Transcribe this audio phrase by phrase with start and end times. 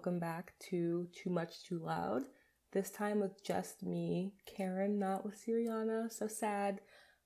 [0.00, 2.22] welcome back to Too Much Too Loud.
[2.72, 6.10] This time with just me, Karen, not with Siriana.
[6.10, 6.80] So sad.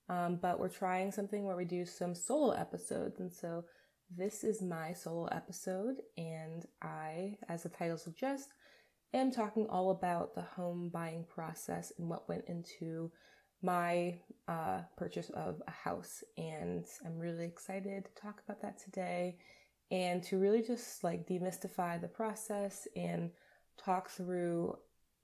[0.08, 3.20] Um, but we're trying something where we do some solo episodes.
[3.20, 3.62] And so
[4.10, 5.98] this is my solo episode.
[6.18, 8.48] And I, as the title suggests,
[9.12, 13.12] am talking all about the home buying process and what went into
[13.62, 16.24] my uh, purchase of a house.
[16.36, 19.36] And I'm really excited to talk about that today
[19.90, 23.30] and to really just like demystify the process and
[23.76, 24.76] talk through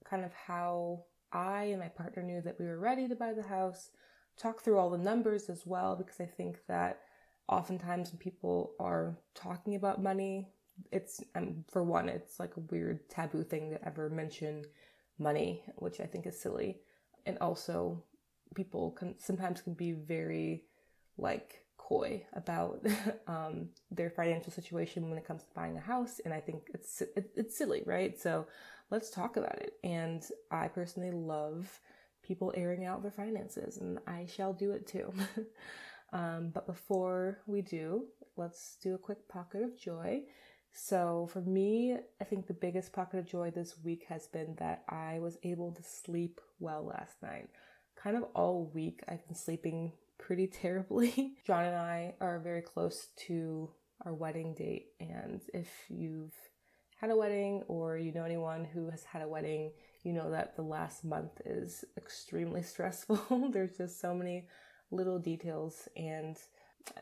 [0.04, 3.42] kind of how I and my partner knew that we were ready to buy the
[3.42, 3.90] house,
[4.36, 7.00] talk through all the numbers as well, because I think that
[7.48, 10.48] oftentimes when people are talking about money,
[10.90, 14.64] it's, um, for one, it's like a weird taboo thing to ever mention
[15.18, 16.80] money, which I think is silly.
[17.26, 18.02] And also,
[18.54, 20.64] people can sometimes can be very
[21.18, 22.86] like coy about
[23.26, 27.02] um, their financial situation when it comes to buying a house, and I think it's
[27.02, 28.18] it, it's silly, right?
[28.18, 28.46] So
[28.90, 29.74] let's talk about it.
[29.82, 31.80] And I personally love
[32.22, 35.12] people airing out their finances, and I shall do it too.
[36.12, 38.04] um, but before we do,
[38.36, 40.22] let's do a quick pocket of joy.
[40.72, 44.84] So for me, I think the biggest pocket of joy this week has been that
[44.88, 47.48] I was able to sleep well last night.
[47.96, 51.32] Kind of all week, I've been sleeping pretty terribly.
[51.46, 53.70] John and I are very close to
[54.04, 56.34] our wedding date, and if you've
[57.00, 59.72] had a wedding or you know anyone who has had a wedding,
[60.04, 63.48] you know that the last month is extremely stressful.
[63.52, 64.46] There's just so many
[64.90, 66.36] little details, and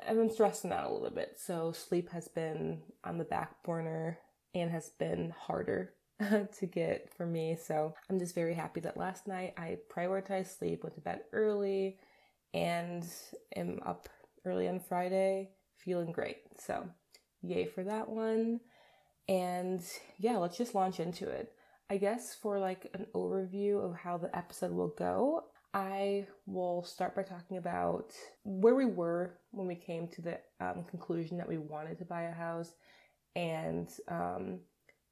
[0.09, 1.37] I've been stressing out a little bit.
[1.39, 4.19] So, sleep has been on the back burner
[4.55, 7.57] and has been harder to get for me.
[7.61, 11.99] So, I'm just very happy that last night I prioritized sleep, went to bed early,
[12.55, 13.07] and
[13.57, 14.09] am up
[14.45, 16.39] early on Friday feeling great.
[16.59, 16.89] So,
[17.43, 18.61] yay for that one.
[19.29, 19.83] And
[20.19, 21.53] yeah, let's just launch into it.
[21.91, 27.15] I guess for like an overview of how the episode will go, I will start
[27.15, 28.13] by talking about
[28.45, 32.23] where we were when we came to the um, conclusion that we wanted to buy
[32.23, 32.73] a house
[33.37, 34.61] and um,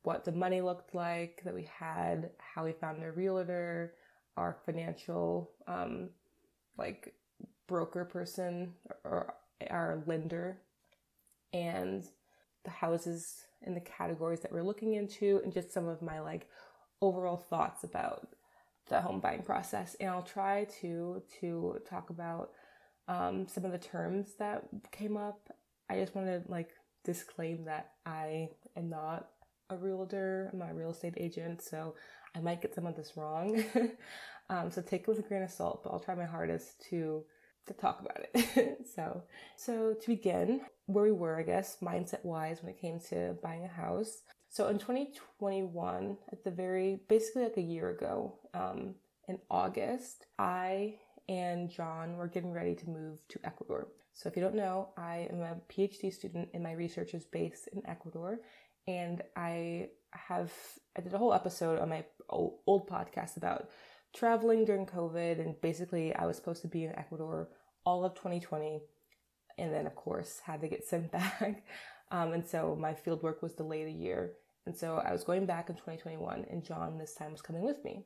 [0.03, 3.94] what the money looked like that we had, how we found a realtor,
[4.37, 6.11] our financial um,
[6.78, 7.15] like
[7.66, 9.34] broker person or
[9.71, 10.59] our lender.
[11.53, 12.04] And
[12.65, 16.49] the houses and the categories that we're looking into and just some of my like
[17.00, 18.28] overall thoughts about
[18.88, 19.97] the home buying process.
[20.00, 22.50] And i'll try to to talk about
[23.09, 25.49] um, some of the terms that came up.
[25.88, 26.71] I just want to like
[27.05, 29.28] disclaim that i am not
[29.71, 30.50] a realtor.
[30.53, 31.94] I'm not a real estate agent so
[32.34, 33.65] i might get some of this wrong.
[34.49, 37.25] Um, so take it with a grain of salt but i'll try my hardest to
[37.66, 38.78] to talk about it.
[38.94, 39.22] so,
[39.56, 43.65] so to begin, where we were, I guess, mindset wise, when it came to buying
[43.65, 44.22] a house.
[44.49, 48.94] So in 2021, at the very, basically like a year ago, um,
[49.28, 50.94] in August, I
[51.28, 53.88] and John were getting ready to move to Ecuador.
[54.12, 57.69] So if you don't know, I am a PhD student and my research is based
[57.72, 58.38] in Ecuador.
[58.87, 60.53] And I have,
[60.97, 63.69] I did a whole episode on my old, old podcast about
[64.16, 67.49] traveling during COVID, and basically I was supposed to be in Ecuador
[67.84, 68.81] all of 2020,
[69.59, 71.65] and then of course had to get sent back,
[72.10, 74.32] um, and so my field work was delayed a year,
[74.66, 77.84] and so I was going back in 2021, and John this time was coming with
[77.84, 78.05] me.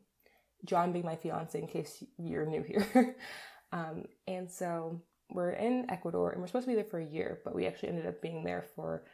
[0.66, 3.16] John being my fiance, in case you're new here,
[3.72, 5.00] um, and so
[5.30, 7.90] we're in Ecuador, and we're supposed to be there for a year, but we actually
[7.90, 9.04] ended up being there for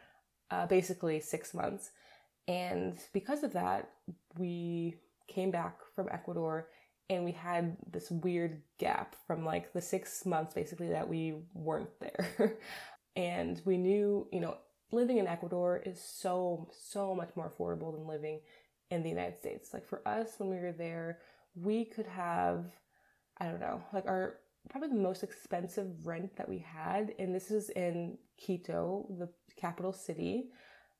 [0.50, 1.90] uh, basically six months.
[2.48, 3.90] And because of that,
[4.38, 4.96] we
[5.28, 6.68] came back from Ecuador
[7.08, 11.90] and we had this weird gap from like the six months basically that we weren't
[12.00, 12.56] there.
[13.14, 14.56] and we knew, you know,
[14.92, 18.40] living in Ecuador is so, so much more affordable than living
[18.90, 19.70] in the United States.
[19.72, 21.18] Like for us, when we were there,
[21.54, 22.66] we could have,
[23.38, 24.36] I don't know, like our
[24.68, 29.92] probably the most expensive rent that we had, and this is in Quito, the capital
[29.92, 30.50] city,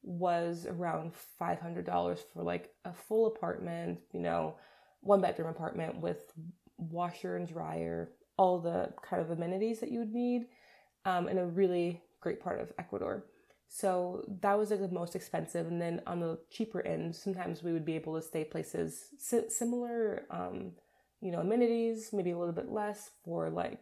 [0.03, 4.55] was around $500 for like a full apartment, you know,
[5.07, 6.33] one bedroom apartment with
[6.79, 10.47] washer and dryer, all the kind of amenities that you would need,
[11.05, 13.25] um, in a really great part of Ecuador.
[13.69, 15.67] So that was like the most expensive.
[15.67, 19.49] And then on the cheaper end, sometimes we would be able to stay places si-
[19.49, 20.73] similar, um,
[21.21, 23.81] you know, amenities, maybe a little bit less for like,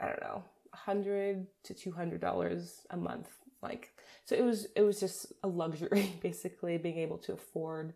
[0.00, 3.28] I don't know, hundred to two hundred dollars a month.
[3.62, 3.90] Like,
[4.24, 7.94] so it was it was just a luxury, basically, being able to afford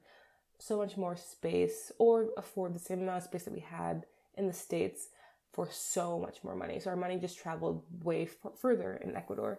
[0.59, 4.07] so much more space or afford the same amount of space that we had
[4.37, 5.09] in the States
[5.53, 6.81] for so much more money.
[6.81, 9.59] So our money just traveled way f- further in Ecuador.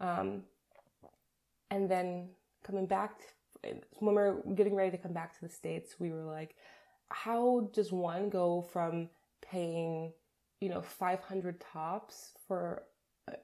[0.00, 0.42] Um,
[1.70, 2.28] and then
[2.64, 3.20] coming back
[3.98, 6.54] when we are getting ready to come back to the States, we were like,
[7.08, 9.08] how does one go from
[9.40, 10.12] paying,
[10.60, 12.84] you know, 500 tops for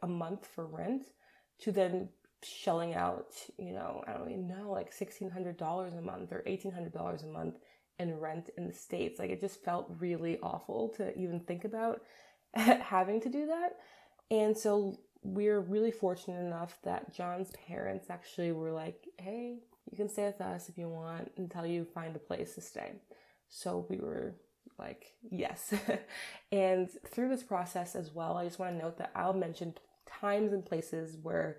[0.02, 1.06] a month for rent
[1.60, 2.08] to then
[2.44, 7.27] shelling out, you know, I don't even know, like $1,600 a month or $1,800 a
[7.27, 7.56] month
[7.99, 9.19] in rent in the States.
[9.19, 12.03] Like it just felt really awful to even think about
[12.55, 13.77] having to do that.
[14.31, 19.59] And so we're really fortunate enough that John's parents actually were like, hey,
[19.91, 22.93] you can stay with us if you want until you find a place to stay.
[23.49, 24.35] So we were
[24.79, 25.75] like, yes.
[26.53, 29.75] and through this process as well, I just want to note that I'll mention
[30.06, 31.59] times and places where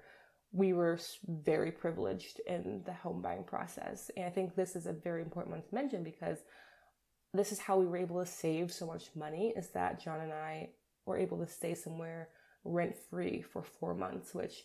[0.54, 4.12] we were very privileged in the home buying process.
[4.16, 6.38] And I think this is a very important one to mention because
[7.34, 10.32] this is how we were able to save so much money is that John and
[10.32, 10.70] I
[11.08, 12.30] were able to stay somewhere
[12.64, 14.64] rent free for four months, which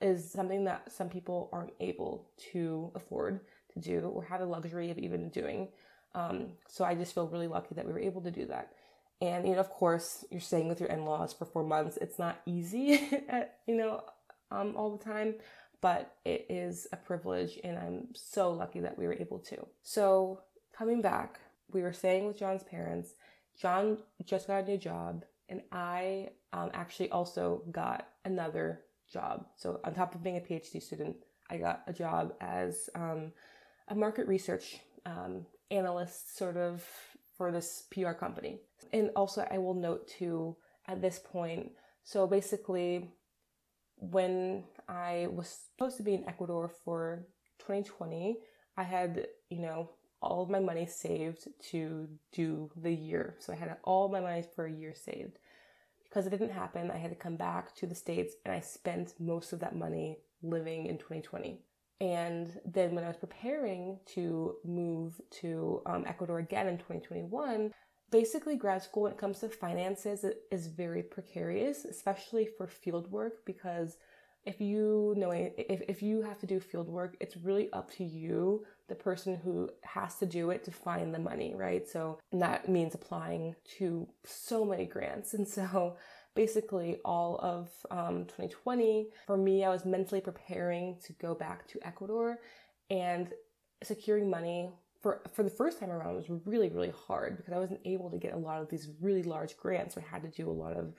[0.00, 3.40] is something that some people aren't able to afford
[3.74, 5.68] to do or have the luxury of even doing.
[6.14, 8.72] Um, so I just feel really lucky that we were able to do that.
[9.20, 11.98] And you know, of course, you're staying with your in-laws for four months.
[12.00, 14.02] It's not easy, at, you know,
[14.50, 15.34] um, all the time,
[15.80, 19.66] but it is a privilege, and I'm so lucky that we were able to.
[19.82, 20.40] So
[20.76, 21.40] coming back,
[21.72, 23.14] we were staying with John's parents.
[23.60, 28.82] John just got a new job, and I um, actually also got another
[29.12, 29.46] job.
[29.56, 31.16] So on top of being a PhD student,
[31.48, 33.32] I got a job as um,
[33.88, 36.84] a market research um, analyst, sort of
[37.36, 38.60] for this PR company.
[38.92, 40.56] And also, I will note too
[40.86, 41.72] at this point.
[42.04, 43.10] So basically,
[44.00, 47.26] when I was supposed to be in Ecuador for
[47.58, 48.38] 2020,
[48.76, 49.90] I had you know
[50.22, 53.36] all of my money saved to do the year.
[53.38, 55.38] So I had all my money for a year saved.
[56.04, 59.14] Because it didn't happen, I had to come back to the States and I spent
[59.20, 61.60] most of that money living in 2020.
[62.00, 67.72] And then when I was preparing to move to um, Ecuador again in 2021,
[68.10, 73.44] basically grad school when it comes to finances is very precarious, especially for field work
[73.44, 73.96] because
[74.44, 78.04] if you know if, if you have to do field work it's really up to
[78.04, 81.86] you the person who has to do it to find the money right?
[81.88, 85.34] So that means applying to so many grants.
[85.34, 85.96] And so
[86.34, 91.84] basically all of um, 2020 for me i was mentally preparing to go back to
[91.84, 92.38] ecuador
[92.88, 93.32] and
[93.82, 97.58] securing money for for the first time around it was really really hard because i
[97.58, 100.28] wasn't able to get a lot of these really large grants so i had to
[100.28, 100.94] do a lot of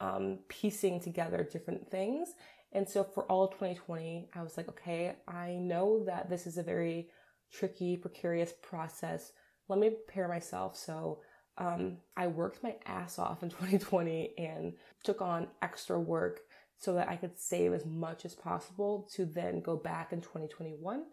[0.00, 2.30] um, piecing together different things
[2.72, 6.56] and so for all of 2020, I was like, okay, I know that this is
[6.56, 7.10] a very
[7.52, 9.32] tricky, precarious process.
[9.68, 10.76] Let me prepare myself.
[10.76, 11.20] So
[11.58, 14.72] um, I worked my ass off in 2020 and
[15.04, 16.40] took on extra work
[16.78, 21.04] so that I could save as much as possible to then go back in 2021.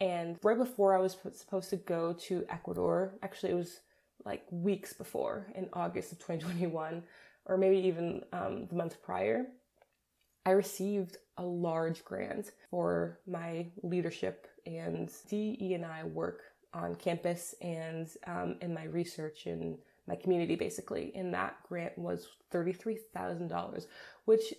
[0.00, 3.80] And right before I was supposed to go to Ecuador, actually, it was
[4.24, 7.02] like weeks before in August of 2021,
[7.46, 9.46] or maybe even um, the month prior,
[10.46, 16.42] I received a large grant for my leadership and DE and I work
[16.72, 19.76] on campus and um, in my research in
[20.06, 21.12] my community, basically.
[21.14, 23.86] And that grant was $33,000,
[24.24, 24.54] which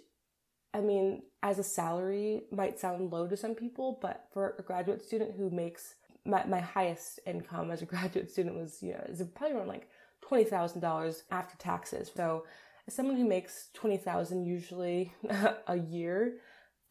[0.73, 5.01] I mean, as a salary might sound low to some people, but for a graduate
[5.01, 9.21] student who makes my, my highest income as a graduate student was, you know, is
[9.35, 9.89] probably around like
[10.29, 12.11] $20,000 after taxes.
[12.15, 12.45] So
[12.87, 15.13] as someone who makes 20,000 usually
[15.67, 16.37] a year,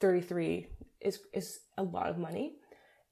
[0.01, 0.67] 33
[1.01, 2.57] is is a lot of money.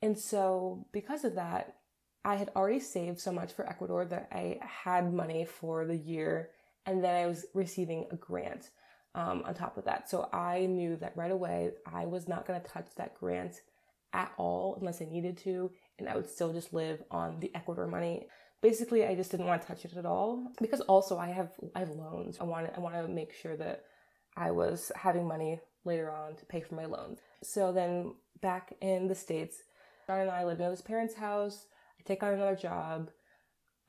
[0.02, 1.76] And so because of that,
[2.25, 6.50] I had already saved so much for Ecuador that I had money for the year
[6.84, 8.70] and then I was receiving a grant
[9.14, 10.08] um, on top of that.
[10.08, 13.62] So I knew that right away I was not going to touch that grant
[14.12, 17.86] at all unless I needed to, and I would still just live on the Ecuador
[17.86, 18.26] money
[18.60, 21.80] basically I just didn't want to touch it at all because also I have I
[21.80, 22.38] have loans.
[22.40, 23.84] I want I want to make sure that
[24.36, 27.20] I was having money later on to pay for my loans.
[27.42, 29.56] So then back in the states,
[30.06, 31.66] John and I live in his parents' house.
[31.98, 33.10] I take on another job.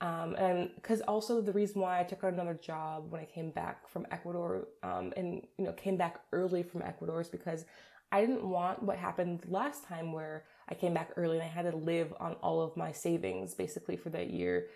[0.01, 3.51] Um, and because also the reason why I took on another job when I came
[3.51, 7.65] back from Ecuador, um, and you know came back early from Ecuador is because
[8.11, 11.69] I didn't want what happened last time where I came back early and I had
[11.69, 14.67] to live on all of my savings basically for that year.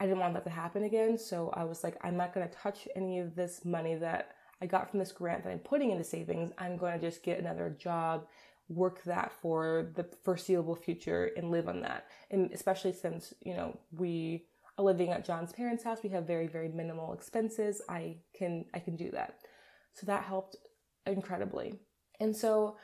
[0.00, 1.16] I didn't want that to happen again.
[1.16, 4.66] So I was like, I'm not going to touch any of this money that I
[4.66, 6.52] got from this grant that I'm putting into savings.
[6.58, 8.26] I'm going to just get another job,
[8.68, 12.06] work that for the foreseeable future and live on that.
[12.30, 14.46] And especially since, you know, we
[14.78, 17.82] living at John's parents' house, we have very, very minimal expenses.
[17.88, 19.36] I can, I can do that.
[19.94, 20.56] So that helped
[21.06, 21.74] incredibly.
[22.20, 22.76] And so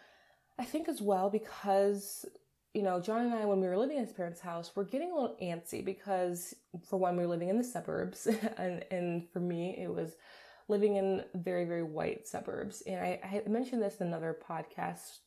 [0.59, 2.27] I think as well, because
[2.75, 5.11] you know, John and I, when we were living in his parents' house, we're getting
[5.11, 6.55] a little antsy because,
[6.85, 10.13] for one, we were living in the suburbs, and and for me, it was
[10.69, 12.83] living in very very white suburbs.
[12.87, 15.19] And I, I mentioned this in another podcast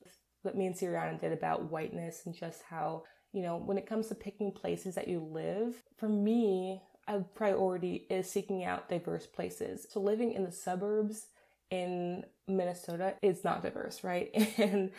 [0.44, 4.08] that me and Siriana did about whiteness and just how you know when it comes
[4.08, 9.88] to picking places that you live, for me, a priority is seeking out diverse places.
[9.90, 11.28] So living in the suburbs
[11.70, 14.30] in Minnesota is not diverse, right?
[14.58, 14.92] And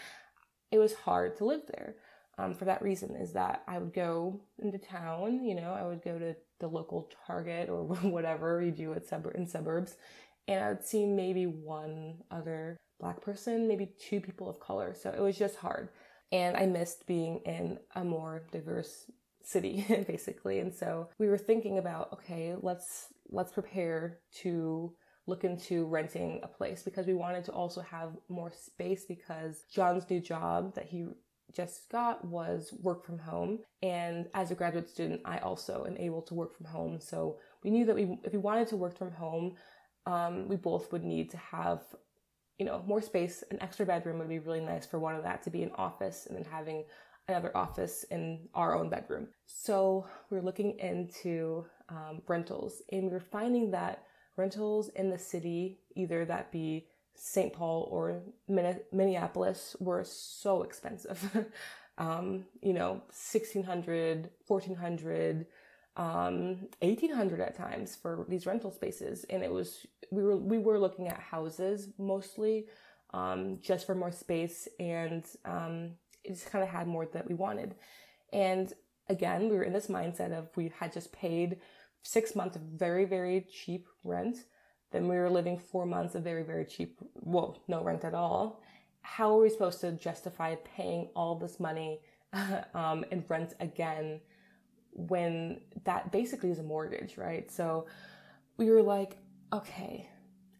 [0.71, 1.97] it was hard to live there
[2.39, 6.03] um, for that reason is that I would go into town, you know, I would
[6.03, 9.97] go to the local Target or whatever you do at sub- in suburbs,
[10.49, 14.95] and I would see maybe one other black person, maybe two people of color.
[14.95, 15.91] So it was just hard.
[16.33, 19.11] And I missed being in a more diverse
[19.45, 20.59] city basically.
[20.59, 24.93] And so we were thinking about, okay, let's let's prepare to
[25.27, 30.09] look into renting a place because we wanted to also have more space because John's
[30.11, 31.07] new job that he
[31.53, 33.61] just got was work from home.
[33.83, 37.01] And as a graduate student, I also am able to work from home.
[37.01, 39.55] So we knew that we, if we wanted to work from home,
[40.07, 41.83] um, we both would need to have,
[42.63, 43.43] you know, more space.
[43.51, 46.27] An extra bedroom would be really nice for one of that to be an office
[46.27, 46.85] and then having
[47.27, 49.27] another office in our own bedroom.
[49.47, 54.05] So we were looking into um, rentals and we were finding that
[54.37, 57.53] rentals in the city, either that be St.
[57.53, 61.21] Paul or Minneapolis were so expensive.
[61.99, 65.47] um, you know, 1600, 1400,
[65.97, 69.25] um, 1800 at times for these rental spaces.
[69.31, 72.67] And it was, we were, we were looking at houses mostly,
[73.13, 75.93] um, just for more space and, um,
[76.25, 77.75] it just kind of had more that we wanted.
[78.33, 78.73] And
[79.09, 81.59] again, we were in this mindset of we had just paid
[82.03, 84.45] six months of very, very cheap rent
[84.93, 88.61] then we were living four months of very, very cheap, well, no rent at all.
[89.01, 92.01] How are we supposed to justify paying all this money
[92.75, 94.21] um, in rent again
[94.93, 97.51] when that basically is a mortgage, right?
[97.51, 97.87] So
[98.57, 99.17] we were like,
[99.53, 100.09] okay,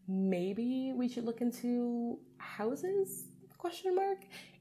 [0.09, 3.25] maybe we should look into houses?
[3.59, 4.19] Question mark.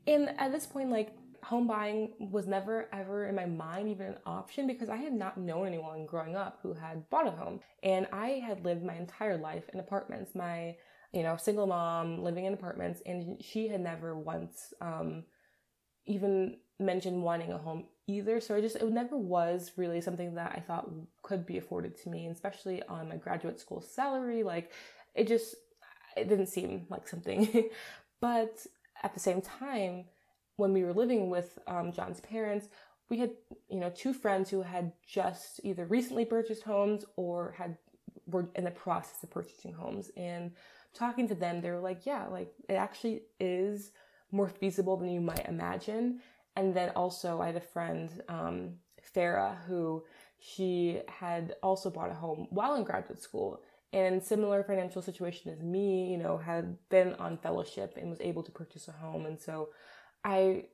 [0.07, 4.17] And at this point, like home buying was never ever in my mind even an
[4.25, 7.59] option because I had not known anyone growing up who had bought a home.
[7.83, 10.35] And I had lived my entire life in apartments.
[10.35, 10.75] My,
[11.11, 15.23] you know, single mom living in apartments, and she had never once um,
[16.05, 18.39] even mentioned wanting a home either.
[18.39, 20.89] So I just, it never was really something that I thought
[21.21, 24.43] could be afforded to me, especially on my graduate school salary.
[24.43, 24.71] Like,
[25.15, 25.55] it just,
[26.15, 27.69] it didn't seem like something.
[28.21, 28.65] but
[29.03, 30.05] at the same time,
[30.57, 32.67] when we were living with um, John's parents,
[33.09, 33.31] we had
[33.69, 37.77] you know two friends who had just either recently purchased homes or had
[38.27, 40.11] were in the process of purchasing homes.
[40.15, 40.51] And
[40.93, 43.91] talking to them, they were like, "Yeah, like it actually is
[44.31, 46.21] more feasible than you might imagine."
[46.55, 48.75] And then also, I had a friend, um,
[49.15, 50.03] Farah, who
[50.39, 53.61] she had also bought a home while in graduate school
[53.93, 58.41] and similar financial situation as me, you know, had been on fellowship and was able
[58.43, 59.25] to purchase a home.
[59.25, 59.69] And so
[60.23, 60.65] I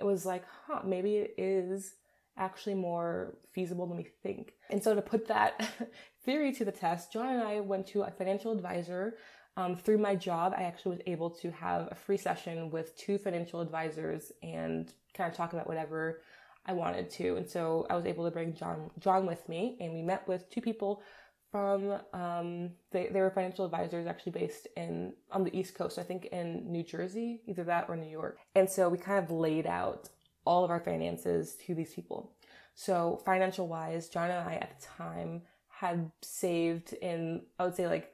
[0.00, 1.94] was like, huh, maybe it is
[2.36, 4.54] actually more feasible than we think.
[4.68, 5.70] And so to put that
[6.24, 9.14] theory to the test, John and I went to a financial advisor.
[9.60, 13.18] Um, through my job, I actually was able to have a free session with two
[13.18, 16.22] financial advisors and kind of talk about whatever
[16.64, 17.36] I wanted to.
[17.36, 20.48] And so I was able to bring John John with me, and we met with
[20.48, 21.02] two people
[21.50, 26.02] from um, they, they were financial advisors actually based in on the east coast i
[26.04, 29.66] think in new jersey either that or new york and so we kind of laid
[29.66, 30.08] out
[30.44, 32.30] all of our finances to these people
[32.76, 37.88] so financial wise john and i at the time had saved in i would say
[37.88, 38.12] like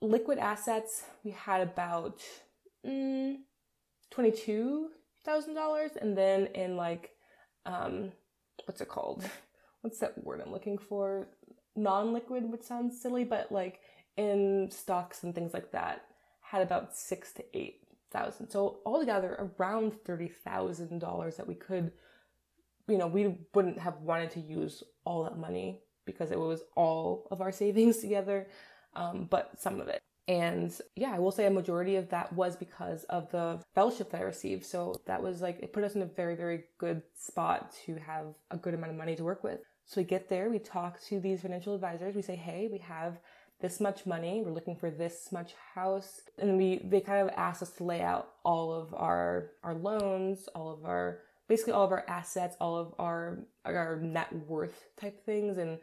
[0.00, 2.20] liquid assets we had about
[2.86, 3.36] mm,
[4.14, 7.10] $22000 and then in like
[7.66, 8.12] um,
[8.64, 9.24] what's it called?
[9.82, 11.28] What's that word i'm looking for?
[11.74, 13.80] Non-liquid which sounds silly but like
[14.18, 16.04] in stocks and things like that
[16.42, 17.80] had about six to eight
[18.10, 18.50] thousand.
[18.50, 21.92] So altogether around thirty thousand dollars that we could
[22.88, 27.26] you know we wouldn't have wanted to use all that money because it was all
[27.30, 28.48] of our savings together
[28.94, 32.56] um, but some of it and yeah i will say a majority of that was
[32.56, 36.02] because of the fellowship that i received so that was like it put us in
[36.02, 39.60] a very very good spot to have a good amount of money to work with
[39.90, 43.18] so we get there, we talk to these financial advisors, we say, hey, we have
[43.60, 46.20] this much money, we're looking for this much house.
[46.38, 50.48] And we they kind of ask us to lay out all of our our loans,
[50.54, 55.26] all of our basically all of our assets, all of our our net worth type
[55.26, 55.80] things and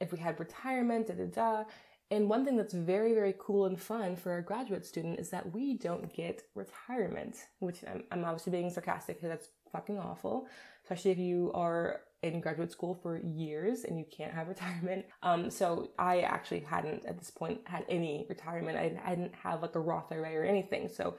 [0.00, 1.64] if we had retirement, da da da.
[2.12, 5.50] And one thing that's very, very cool and fun for a graduate student is that
[5.50, 10.46] we don't get retirement, which I'm, I'm obviously being sarcastic because that's fucking awful,
[10.84, 15.06] especially if you are in graduate school for years and you can't have retirement.
[15.22, 18.76] Um, so I actually hadn't at this point had any retirement.
[18.76, 20.90] I, I didn't have like a Roth IRA or anything.
[20.90, 21.16] So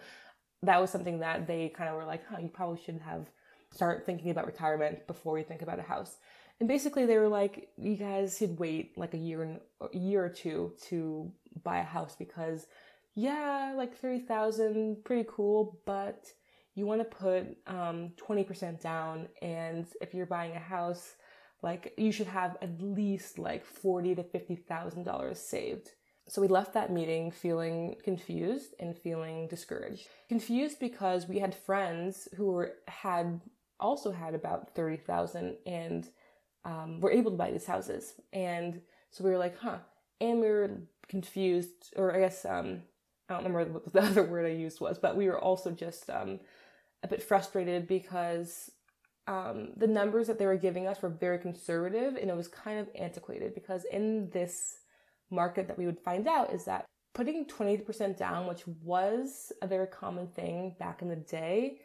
[0.61, 3.31] that was something that they kind of were like, huh, you probably should have
[3.71, 6.17] start thinking about retirement before you think about a house.
[6.63, 10.23] And basically they were like, you guys should wait like a year and a year
[10.23, 11.29] or two to
[11.61, 12.67] buy a house because
[13.15, 16.23] yeah, like 30,000, pretty cool, but
[16.75, 19.27] you want to put um, 20% down.
[19.41, 21.15] And if you're buying a house,
[21.61, 25.89] like you should have at least like forty to fifty thousand dollars saved.
[26.29, 30.07] So we left that meeting feeling confused and feeling discouraged.
[30.29, 33.41] Confused because we had friends who were had
[33.81, 36.07] also had about thirty thousand and
[36.65, 39.77] um, were able to buy these houses, and so we were like, huh.
[40.21, 40.71] And we were
[41.09, 42.81] confused, or I guess um,
[43.29, 46.09] I don't remember what the other word I used was, but we were also just
[46.09, 46.39] um,
[47.03, 48.71] a bit frustrated because
[49.27, 52.79] um, the numbers that they were giving us were very conservative and it was kind
[52.79, 54.79] of antiquated because in this
[55.29, 59.87] market that we would find out is that putting 20% down, which was a very
[59.87, 61.79] common thing back in the day,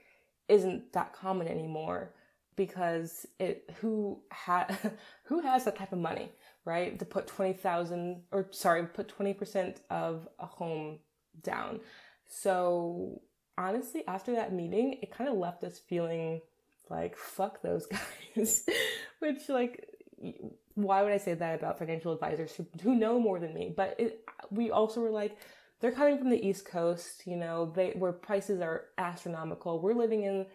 [0.49, 2.15] isn't that common anymore
[2.59, 4.77] because it who had
[5.23, 6.31] who has that type of money,
[6.67, 6.99] right?
[6.99, 10.99] To put 20,000 or sorry, put 20% of a home
[11.43, 11.81] down.
[12.27, 13.23] So
[13.57, 16.43] honestly, after that meeting, it kind of left us feeling
[16.91, 17.87] like, fuck those
[18.37, 18.67] guys.
[19.21, 19.89] Which, like,
[20.75, 23.73] why would I say that about financial advisors who, who know more than me?
[23.75, 25.39] But it, we also were like,
[25.81, 29.81] they're coming from the East Coast, you know, they where prices are astronomical.
[29.81, 30.47] We're living in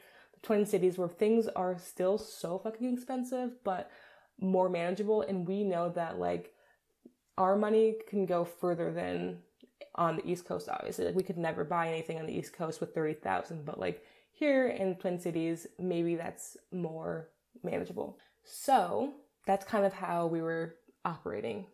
[0.44, 3.90] Twin Cities where things are still so fucking expensive, but
[4.40, 5.22] more manageable.
[5.22, 6.54] And we know that like
[7.38, 9.40] our money can go further than
[9.96, 11.06] on the East Coast, obviously.
[11.06, 14.68] Like we could never buy anything on the East Coast with 30,000, but like here
[14.68, 17.30] in Twin Cities, maybe that's more
[17.64, 18.20] manageable.
[18.44, 19.14] So
[19.46, 20.76] that's kind of how we were
[21.06, 21.66] operating.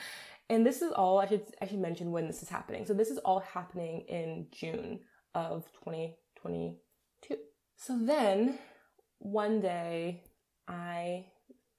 [0.50, 2.84] and this is all I should I should mention when this is happening.
[2.84, 5.00] So this is all happening in June
[5.34, 7.36] of 2022.
[7.80, 8.58] So then
[9.20, 10.24] one day
[10.66, 11.26] I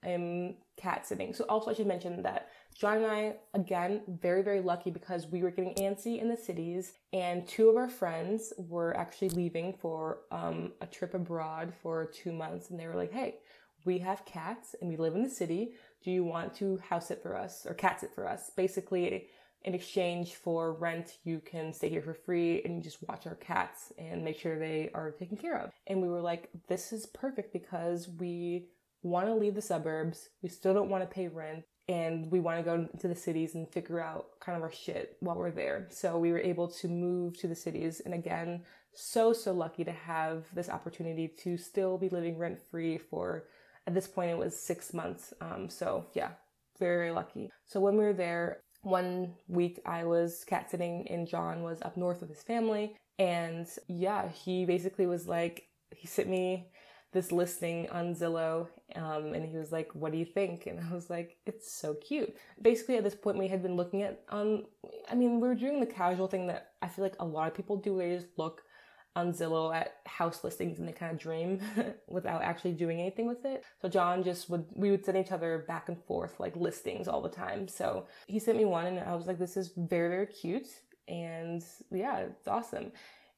[0.04, 1.34] am cat sitting.
[1.34, 5.44] So also I should mention that John and I, again, very, very lucky because we
[5.44, 10.20] were getting antsy in the cities, and two of our friends were actually leaving for
[10.32, 13.36] um, a trip abroad for two months, and they were like, hey,
[13.84, 15.74] we have cats and we live in the city.
[16.02, 18.52] Do you want to house sit for us or cat sit for us?
[18.56, 19.28] Basically,
[19.64, 23.36] in exchange for rent, you can stay here for free and you just watch our
[23.36, 25.72] cats and make sure they are taken care of.
[25.88, 28.68] And we were like, this is perfect because we
[29.04, 30.30] want to leave the suburbs.
[30.42, 33.56] We still don't want to pay rent and we want to go to the cities
[33.56, 35.88] and figure out kind of our shit while we're there.
[35.90, 38.02] So we were able to move to the cities.
[38.06, 42.98] And again, so, so lucky to have this opportunity to still be living rent free
[42.98, 43.46] for,
[43.88, 45.34] at this point, it was six months.
[45.42, 46.30] Um, so yeah,
[46.78, 47.50] very, very lucky.
[47.66, 51.98] So when we were there, one week I was cat sitting and John was up
[51.98, 52.96] north with his family.
[53.18, 56.70] And yeah, he basically was like, he sent me
[57.12, 60.94] this listing on Zillow, um, and he was like, "What do you think?" And I
[60.94, 64.66] was like, "It's so cute." Basically, at this point, we had been looking at on.
[65.10, 67.56] I mean, we were doing the casual thing that I feel like a lot of
[67.56, 67.98] people do.
[67.98, 68.62] They just look
[69.20, 71.62] on Zillow at house listings and they kind of dream
[72.08, 73.64] without actually doing anything with it.
[73.82, 77.22] So John just would we would send each other back and forth like listings all
[77.22, 77.68] the time.
[77.68, 80.68] So he sent me one, and I was like, "This is very very cute."
[81.08, 82.92] And yeah, it's awesome.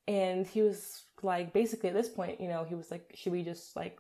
[0.07, 3.43] And he was like, basically at this point, you know, he was like, should we
[3.43, 3.99] just like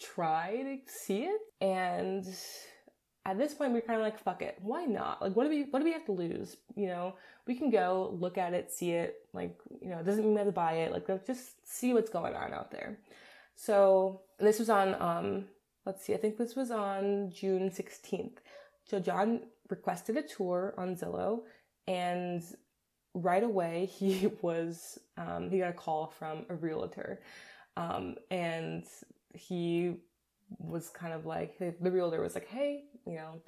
[0.00, 1.40] try to see it?
[1.60, 2.26] And
[3.26, 5.20] at this point, we are kind of like, fuck it, why not?
[5.20, 6.56] Like, what do we, what do we have to lose?
[6.74, 7.14] You know,
[7.46, 9.16] we can go look at it, see it.
[9.32, 10.92] Like, you know, it doesn't mean we have to buy it.
[10.92, 12.98] Like, let's just see what's going on out there.
[13.56, 15.44] So this was on, um,
[15.84, 18.38] let's see, I think this was on June 16th.
[18.84, 21.42] So John requested a tour on Zillow
[21.86, 22.42] and
[23.14, 27.20] right away he was um, he got a call from a realtor
[27.76, 28.84] um, and
[29.34, 29.96] he
[30.58, 33.40] was kind of like the realtor was like hey you know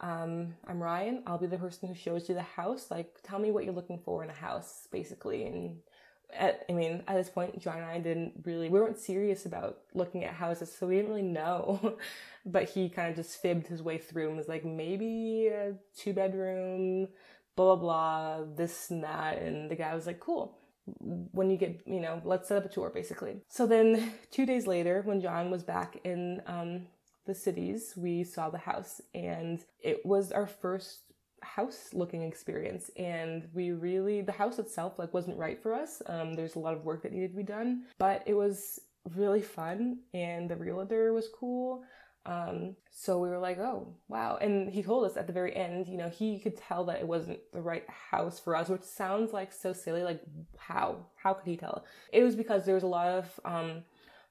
[0.00, 3.50] um, i'm ryan i'll be the person who shows you the house like tell me
[3.50, 5.76] what you're looking for in a house basically and
[6.34, 9.78] at, i mean at this point john and i didn't really we weren't serious about
[9.94, 11.96] looking at houses so we didn't really know
[12.46, 16.12] but he kind of just fibbed his way through and was like maybe a two
[16.14, 17.08] bedroom
[17.60, 19.38] blah, blah, blah, this and that.
[19.38, 20.56] And the guy was like, cool.
[20.86, 23.42] When you get, you know, let's set up a tour basically.
[23.48, 26.86] So then two days later, when John was back in um,
[27.26, 31.00] the cities, we saw the house and it was our first
[31.42, 36.34] house looking experience and we really the house itself like wasn't right for us um
[36.34, 38.78] there's a lot of work that needed to be done but it was
[39.16, 41.82] really fun and the realtor was cool.
[42.26, 44.36] Um, so we were like, oh, wow.
[44.36, 47.06] And he told us at the very end, you know, he could tell that it
[47.06, 50.02] wasn't the right house for us, which sounds like so silly.
[50.02, 50.22] Like,
[50.58, 51.06] how?
[51.16, 51.84] How could he tell?
[52.12, 53.84] It was because there was a lot of um,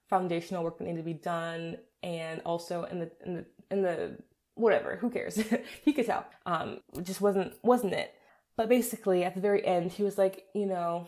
[0.08, 1.78] foundational work that needed to be done.
[2.04, 4.18] And also in the, in the, in the,
[4.56, 5.42] whatever, who cares?
[5.84, 6.26] he could tell.
[6.46, 8.14] Um, just wasn't, wasn't it.
[8.56, 11.08] But basically, at the very end, he was like, you know,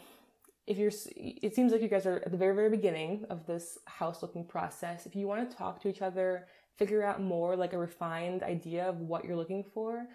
[0.67, 3.77] if you're it seems like you guys are at the very very beginning of this
[3.85, 6.45] house looking process if you want to talk to each other
[6.77, 10.07] figure out more like a refined idea of what you're looking for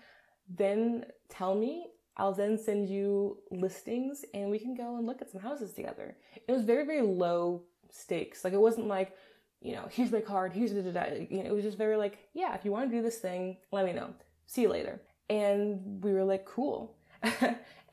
[0.49, 1.89] then tell me.
[2.19, 6.17] I'll then send you listings and we can go and look at some houses together.
[6.49, 8.43] It was very very low stakes.
[8.45, 9.15] Like it wasn't like
[9.61, 12.55] you know here's my card here's the you know it was just very like yeah
[12.55, 14.15] if you want to do this thing let me know.
[14.47, 15.01] See you later.
[15.29, 16.97] And we were like cool.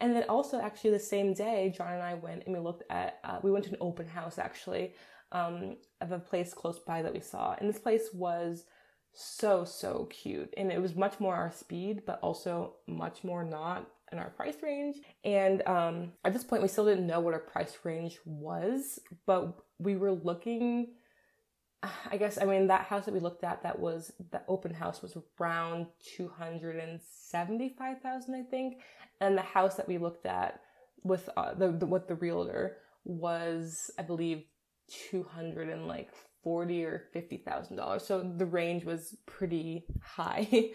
[0.04, 3.20] And then also actually the same day, John and I went and we looked at,
[3.24, 4.92] uh, we went to an open house actually
[5.34, 7.56] um, of a place close by that we saw.
[7.60, 8.66] And this place was
[9.14, 10.54] so, so cute.
[10.56, 14.56] And it was much more our speed, but also much more not in our price
[14.62, 14.98] range.
[15.26, 19.58] And um, at this point, we still didn't know what our price range was, but
[19.80, 20.90] we were looking
[22.10, 25.02] I guess I mean that house that we looked at that was the open house
[25.02, 28.80] was around 275,000 I think
[29.20, 30.62] and the house that we looked at
[31.04, 34.46] with uh, the, the with the realtor was I believe
[34.90, 36.10] 200 and like
[36.44, 40.72] 40 or 50,000 dollars so the range was pretty high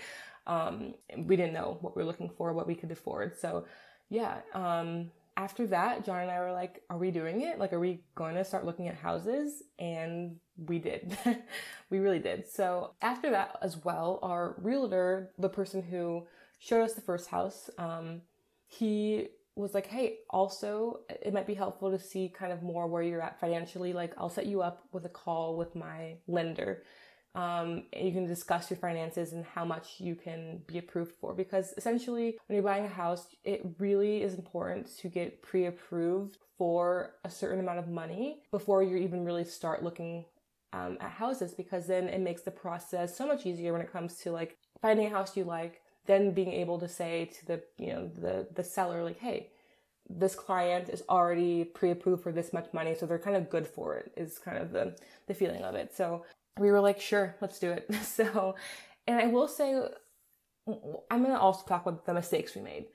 [0.46, 3.64] um we didn't know what we were looking for what we could afford so
[4.08, 7.60] yeah um after that, John and I were like, are we doing it?
[7.60, 9.62] Like, are we going to start looking at houses?
[9.78, 11.16] And we did.
[11.90, 12.48] we really did.
[12.48, 16.26] So after that as well, our realtor, the person who
[16.58, 18.22] showed us the first house, um,
[18.66, 19.28] he
[19.60, 23.22] was like, hey, also, it might be helpful to see kind of more where you're
[23.22, 23.92] at financially.
[23.92, 26.82] Like, I'll set you up with a call with my lender
[27.34, 31.34] um, you can discuss your finances and how much you can be approved for.
[31.34, 36.38] Because essentially, when you're buying a house, it really is important to get pre approved
[36.56, 40.24] for a certain amount of money before you even really start looking
[40.72, 44.16] um, at houses because then it makes the process so much easier when it comes
[44.16, 47.92] to like finding a house you like then being able to say to the you
[47.92, 49.50] know the the seller like hey
[50.10, 53.94] this client is already pre-approved for this much money so they're kind of good for
[53.94, 54.96] it is kind of the
[55.28, 56.24] the feeling of it so
[56.58, 57.88] we were like, sure, let's do it.
[58.02, 58.56] So,
[59.06, 59.80] and I will say,
[60.66, 62.86] I'm going to also talk about the mistakes we made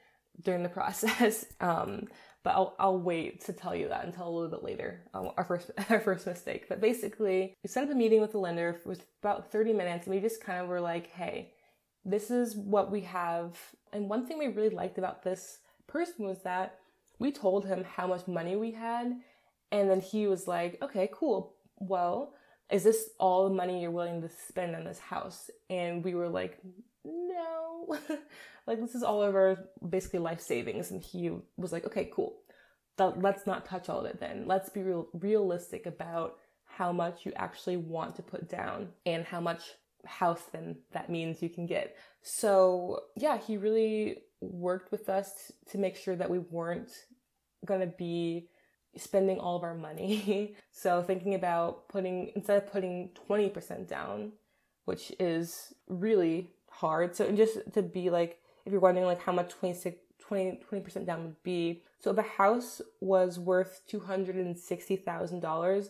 [0.43, 1.45] during the process.
[1.59, 2.07] Um,
[2.43, 5.05] but I'll, I'll wait to tell you that until a little bit later.
[5.13, 6.67] Um, our first, our first mistake.
[6.67, 8.81] But basically, we set up a meeting with the lender.
[8.85, 11.52] Was about 30 minutes and we just kind of were like, hey,
[12.05, 13.57] this is what we have.
[13.91, 16.79] And one thing we really liked about this person was that
[17.19, 19.13] we told him how much money we had.
[19.71, 21.55] And then he was like, okay, cool.
[21.79, 22.33] Well,
[22.69, 25.49] is this all the money you're willing to spend on this house?
[25.69, 26.59] And we were like,
[27.05, 27.97] no,
[28.67, 30.91] like this is all of our basically life savings.
[30.91, 32.35] And he was like, okay, cool.
[32.97, 34.45] Let's not touch all of it then.
[34.45, 39.39] Let's be real, realistic about how much you actually want to put down and how
[39.39, 39.61] much
[40.05, 41.95] house then that means you can get.
[42.21, 46.91] So yeah, he really worked with us to make sure that we weren't
[47.65, 48.49] gonna be
[48.95, 50.55] spending all of our money.
[50.71, 54.33] so thinking about putting instead of putting 20% down,
[54.85, 57.15] which is really hard.
[57.15, 61.23] So just to be like if you're wondering like how much 26 20 20% down
[61.23, 61.83] would be.
[61.99, 65.87] So if a house was worth $260,000,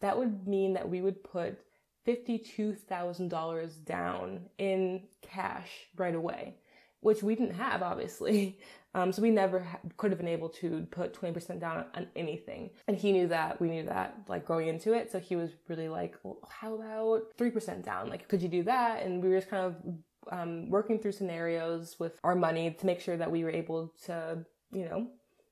[0.00, 1.58] that would mean that we would put
[2.06, 6.56] $52,000 down in cash right away,
[7.00, 8.58] which we didn't have obviously.
[8.92, 12.70] Um, so we never ha- could have been able to put 20% down on anything.
[12.88, 15.12] And he knew that, we knew that, like going into it.
[15.12, 18.10] So he was really like, well, how about 3% down?
[18.10, 19.04] Like, could you do that?
[19.04, 19.76] And we were just kind of
[20.32, 24.44] um, working through scenarios with our money to make sure that we were able to,
[24.72, 25.06] you know,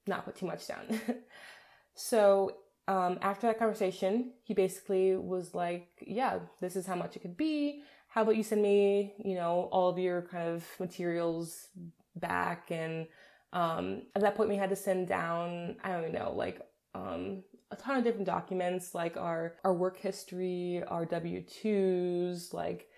[0.06, 1.00] not put too much down.
[1.94, 2.56] so
[2.88, 7.36] um, after that conversation, he basically was like, yeah, this is how much it could
[7.36, 7.82] be.
[8.08, 11.68] How about you send me, you know, all of your kind of materials
[12.16, 13.06] back and
[13.52, 16.60] um, at that point, we had to send down, I don't even know, like
[16.94, 22.88] um, a ton of different documents, like our, our work history, our W 2s, like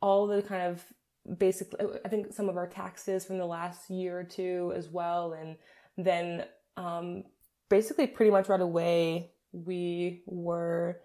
[0.00, 0.84] all the kind of
[1.38, 5.32] basically, I think some of our taxes from the last year or two as well.
[5.32, 5.56] And
[5.96, 6.44] then
[6.76, 7.24] um,
[7.68, 9.32] basically, pretty much right away,
[9.64, 11.00] we were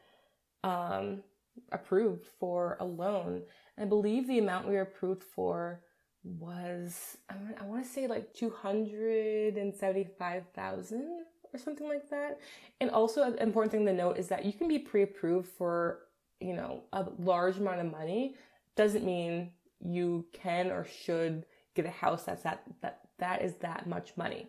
[0.64, 1.24] um,
[1.72, 3.44] approved for a loan.
[3.80, 5.82] I believe the amount we were approved for
[6.24, 12.10] was I, want to say like two hundred and seventy five thousand or something like
[12.10, 12.40] that.
[12.80, 16.00] And also, an important thing to note is that you can be pre approved for,
[16.40, 18.36] you know, a large amount of money.
[18.76, 23.88] Doesn't mean you can or should get a house that's that, that, that is that
[23.88, 24.48] much money.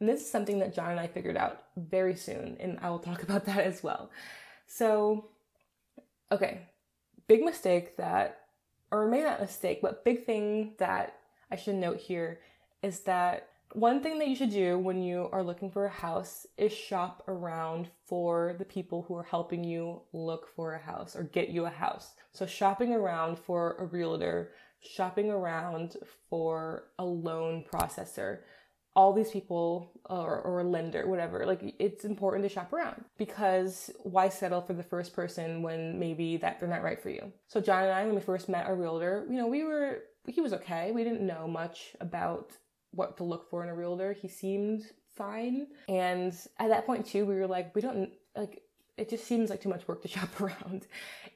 [0.00, 2.98] And this is something that John and I figured out very soon, and I will
[2.98, 4.10] talk about that as well.
[4.66, 5.26] So,
[6.30, 6.68] okay,
[7.26, 8.40] big mistake that,
[8.90, 11.16] or maybe not mistake, but big thing that
[11.50, 12.40] I should note here
[12.82, 16.46] is that one thing that you should do when you are looking for a house
[16.56, 21.24] is shop around for the people who are helping you look for a house or
[21.24, 22.14] get you a house.
[22.32, 25.96] So, shopping around for a realtor, shopping around
[26.30, 28.38] for a loan processor,
[28.98, 33.92] all these people or, or a lender, whatever, like it's important to shop around because
[34.02, 37.32] why settle for the first person when maybe that they're not right for you?
[37.46, 40.40] So John and I, when we first met our realtor, you know, we were, he
[40.40, 40.90] was okay.
[40.90, 42.50] We didn't know much about
[42.90, 44.12] what to look for in a realtor.
[44.14, 44.82] He seemed
[45.14, 45.68] fine.
[45.88, 48.62] And at that point too, we were like, we don't like,
[48.96, 50.88] it just seems like too much work to shop around.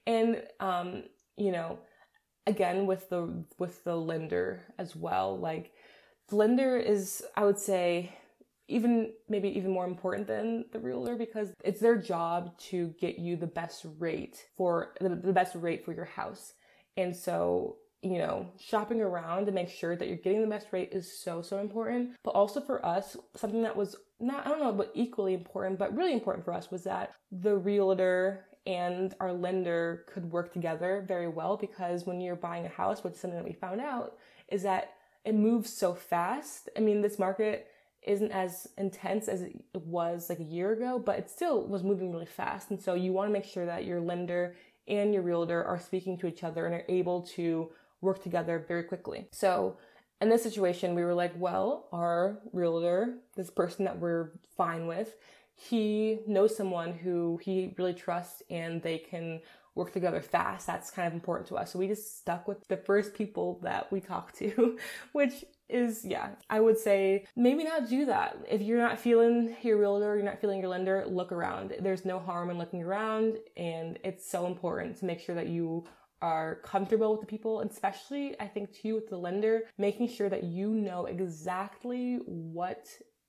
[0.09, 1.05] And, um,
[1.37, 1.79] you know,
[2.45, 5.73] again with the, with the lender as well, like,
[6.31, 8.15] Blender is, I would say,
[8.69, 13.37] even maybe even more important than the realtor because it's their job to get you
[13.37, 16.55] the best rate for the, the best rate for your house.
[16.97, 20.91] And so, you know, shopping around to make sure that you're getting the best rate
[20.93, 22.11] is so, so important.
[22.23, 25.95] But also for us, something that was not, I don't know, but equally important, but
[25.95, 31.29] really important for us was that the realtor and our lender could work together very
[31.29, 34.15] well because when you're buying a house, which is something that we found out,
[34.49, 34.93] is that
[35.25, 36.69] it moves so fast.
[36.77, 37.69] I mean, this market
[38.03, 42.11] isn't as intense as it was like a year ago, but it still was moving
[42.11, 42.71] really fast.
[42.71, 44.57] And so you want to make sure that your lender
[44.89, 48.83] and your realtor are speaking to each other and are able to work together very
[48.83, 49.29] quickly.
[49.31, 49.77] So
[50.21, 55.17] in this situation, we were like, well, our realtor, this person that we're fine with,
[55.55, 59.41] he knows someone who he really trusts and they can
[59.75, 60.67] work together fast.
[60.67, 61.73] That's kind of important to us.
[61.73, 64.79] So we just stuck with the first people that we talked to,
[65.13, 68.37] which is, yeah, I would say maybe not do that.
[68.49, 71.75] If you're not feeling your realtor, you're not feeling your lender, look around.
[71.81, 73.39] There's no harm in looking around.
[73.57, 75.85] And it's so important to make sure that you
[76.21, 80.45] are comfortable with the people, especially I think too with the lender, making sure that
[80.45, 82.87] you know exactly what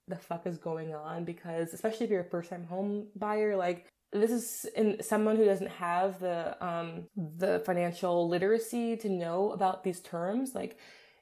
[0.08, 3.88] the fuck is going on because especially if you're a first time home buyer, like
[4.14, 9.84] this is in someone who doesn't have the um, the financial literacy to know about
[9.84, 10.78] these terms like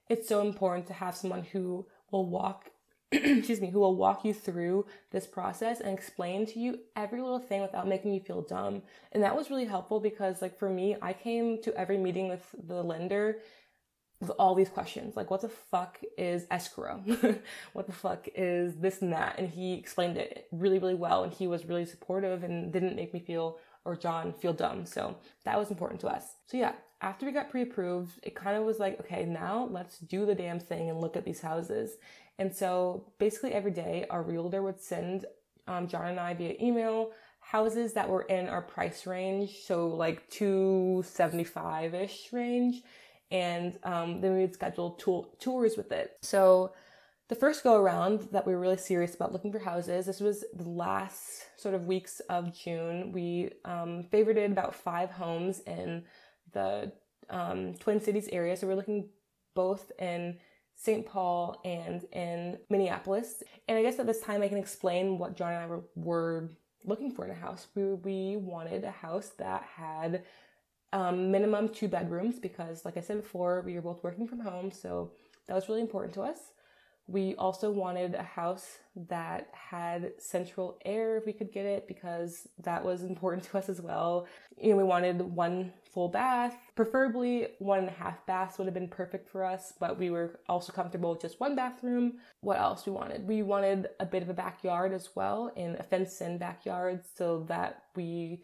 [0.09, 2.69] it's so important to have someone who will walk
[3.11, 7.39] excuse me who will walk you through this process and explain to you every little
[7.39, 8.81] thing without making you feel dumb.
[9.11, 12.43] And that was really helpful because like for me i came to every meeting with
[12.67, 13.39] the lender
[14.29, 17.03] all these questions like what the fuck is escrow?
[17.73, 19.39] What the fuck is this and that?
[19.39, 23.13] And he explained it really really well and he was really supportive and didn't make
[23.13, 24.85] me feel or john feel dumb.
[24.85, 26.35] So that was important to us.
[26.45, 30.25] So yeah after we got pre-approved it kind of was like okay now let's do
[30.25, 31.97] the damn thing and look at these houses.
[32.37, 35.25] And so basically every day our realtor would send
[35.67, 40.29] um, john and i via email houses that were in our price range so like
[40.29, 42.83] 275ish range
[43.31, 44.91] and um, then we would schedule
[45.39, 46.17] tours with it.
[46.21, 46.73] So
[47.29, 50.43] the first go around that we were really serious about looking for houses, this was
[50.53, 53.13] the last sort of weeks of June.
[53.13, 56.03] We um, favorited about five homes in
[56.51, 56.91] the
[57.29, 58.57] um, Twin Cities area.
[58.57, 59.07] So we're looking
[59.55, 60.39] both in
[60.75, 61.05] St.
[61.05, 63.43] Paul and in Minneapolis.
[63.67, 66.49] And I guess at this time I can explain what John and I were, were
[66.83, 67.67] looking for in a house.
[67.75, 70.23] We, we wanted a house that had
[70.93, 74.71] um, minimum two bedrooms because, like I said before, we were both working from home,
[74.71, 75.11] so
[75.47, 76.39] that was really important to us.
[77.07, 82.47] We also wanted a house that had central air if we could get it because
[82.59, 84.27] that was important to us as well.
[84.57, 88.73] You know, we wanted one full bath, preferably one and a half baths would have
[88.73, 92.13] been perfect for us, but we were also comfortable with just one bathroom.
[92.41, 93.27] What else we wanted?
[93.27, 97.43] We wanted a bit of a backyard as well in a fenced in backyard so
[97.49, 98.43] that we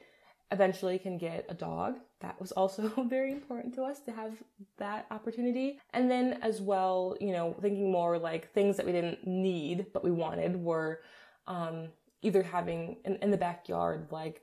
[0.51, 1.95] eventually can get a dog.
[2.19, 4.33] That was also very important to us to have
[4.77, 5.79] that opportunity.
[5.93, 10.03] And then as well, you know, thinking more like things that we didn't need but
[10.03, 11.01] we wanted were
[11.47, 11.89] um,
[12.21, 14.41] either having in, in, the backyard like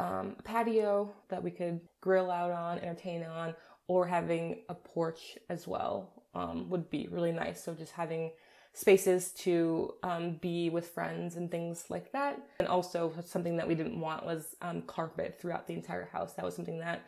[0.00, 3.54] um, a patio that we could grill out on, entertain on,
[3.86, 7.62] or having a porch as well um, would be really nice.
[7.62, 8.32] So just having
[8.72, 12.40] spaces to um, be with friends and things like that.
[12.60, 16.34] And also, something that we didn't want was um, carpet throughout the entire house.
[16.34, 17.02] That was something that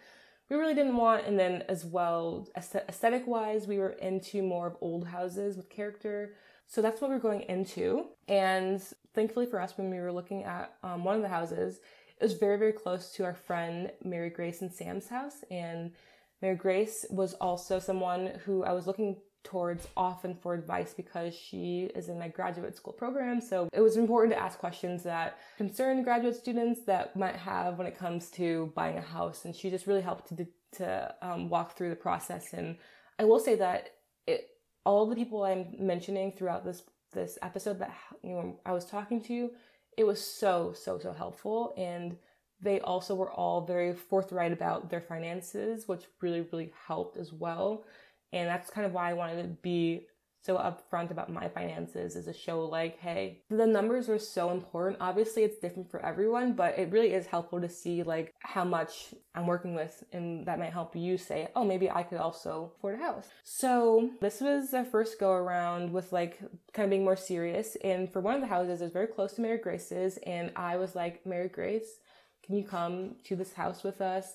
[0.50, 1.26] we really didn't want.
[1.26, 6.34] And then as well, aesthetic wise, we were into more of old houses with character.
[6.66, 8.06] So that's what we are going into.
[8.28, 8.82] And
[9.14, 11.80] thankfully for us, when we were looking at um, one of the houses,
[12.20, 15.44] it was very, very close to our friend Mary Grace and Sam's house.
[15.50, 15.92] And
[16.40, 21.90] Mary Grace was also someone who I was looking towards often for advice because she
[21.94, 23.40] is in my graduate school program.
[23.40, 27.86] So it was important to ask questions that concern graduate students that might have when
[27.86, 29.44] it comes to buying a house.
[29.44, 30.46] And she just really helped to,
[30.78, 32.52] to um, walk through the process.
[32.52, 32.76] And
[33.18, 33.90] I will say that
[34.26, 34.50] it,
[34.84, 39.22] all the people I'm mentioning throughout this this episode that you know I was talking
[39.24, 39.50] to,
[39.96, 42.16] it was so so so helpful and
[42.62, 47.84] they also were all very forthright about their finances, which really really helped as well.
[48.32, 50.06] And that's kind of why I wanted to be
[50.44, 54.96] so upfront about my finances is a show like, hey, the numbers are so important.
[55.00, 59.14] Obviously, it's different for everyone, but it really is helpful to see like how much
[59.36, 62.98] I'm working with, and that might help you say, oh, maybe I could also afford
[62.98, 63.28] a house.
[63.44, 66.40] So this was the first go around with like
[66.72, 67.76] kind of being more serious.
[67.84, 70.76] And for one of the houses, it was very close to Mary Grace's, and I
[70.76, 72.00] was like, Mary Grace,
[72.44, 74.26] can you come to this house with us?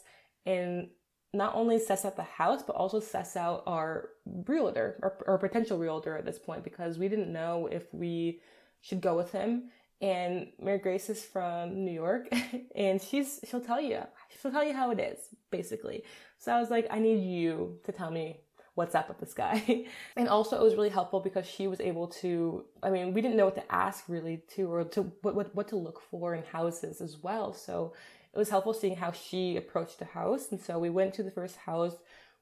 [0.46, 0.88] And
[1.34, 4.10] not only sets out the house, but also sets out our
[4.46, 8.40] realtor or, or potential realtor at this point because we didn't know if we
[8.82, 9.70] should go with him.
[10.00, 12.28] And Mary Grace is from New York
[12.76, 14.02] and she's, she'll tell you,
[14.42, 15.18] she'll tell you how it is,
[15.52, 16.04] basically.
[16.38, 18.42] So I was like, I need you to tell me
[18.76, 19.86] what's up with this guy.
[20.16, 23.38] and also it was really helpful because she was able to, I mean, we didn't
[23.38, 26.44] know what to ask really to, or to what, what, what to look for in
[26.44, 27.54] houses as well.
[27.54, 27.94] So
[28.38, 30.52] it was helpful seeing how she approached the house.
[30.52, 31.96] And so we went to the first house,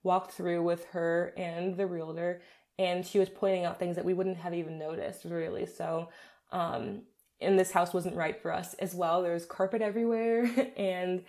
[0.04, 2.42] walked through with her and the realtor,
[2.78, 5.66] and she was pointing out things that we wouldn't have even noticed really.
[5.66, 6.10] So,
[6.52, 7.04] um,
[7.40, 9.22] and this house wasn't right for us as well.
[9.22, 11.24] There was carpet everywhere and,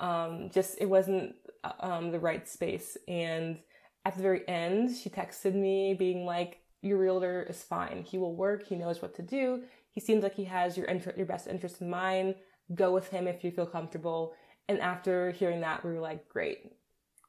[0.00, 1.36] um, just, it wasn't,
[1.80, 2.98] um, the right space.
[3.08, 3.58] And
[4.04, 8.02] at the very end, she texted me being like, your realtor is fine.
[8.02, 8.66] He will work.
[8.66, 9.62] He knows what to do.
[9.92, 12.34] He seems like he has your inter- your best interest in mind
[12.74, 14.34] go with him if you feel comfortable.
[14.68, 16.72] And after hearing that, we were like, great,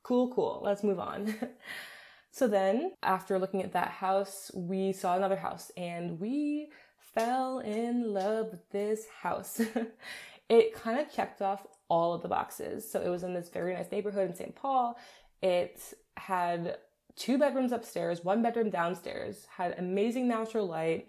[0.03, 1.35] cool, cool, let's move on.
[2.31, 6.69] so then, after looking at that house, we saw another house and we
[7.13, 9.59] fell in love with this house.
[10.49, 12.89] it kind of checked off all of the boxes.
[12.89, 14.55] So it was in this very nice neighborhood in St.
[14.55, 14.97] Paul.
[15.41, 15.81] It
[16.15, 16.77] had
[17.15, 21.07] two bedrooms upstairs, one bedroom downstairs, had amazing natural light,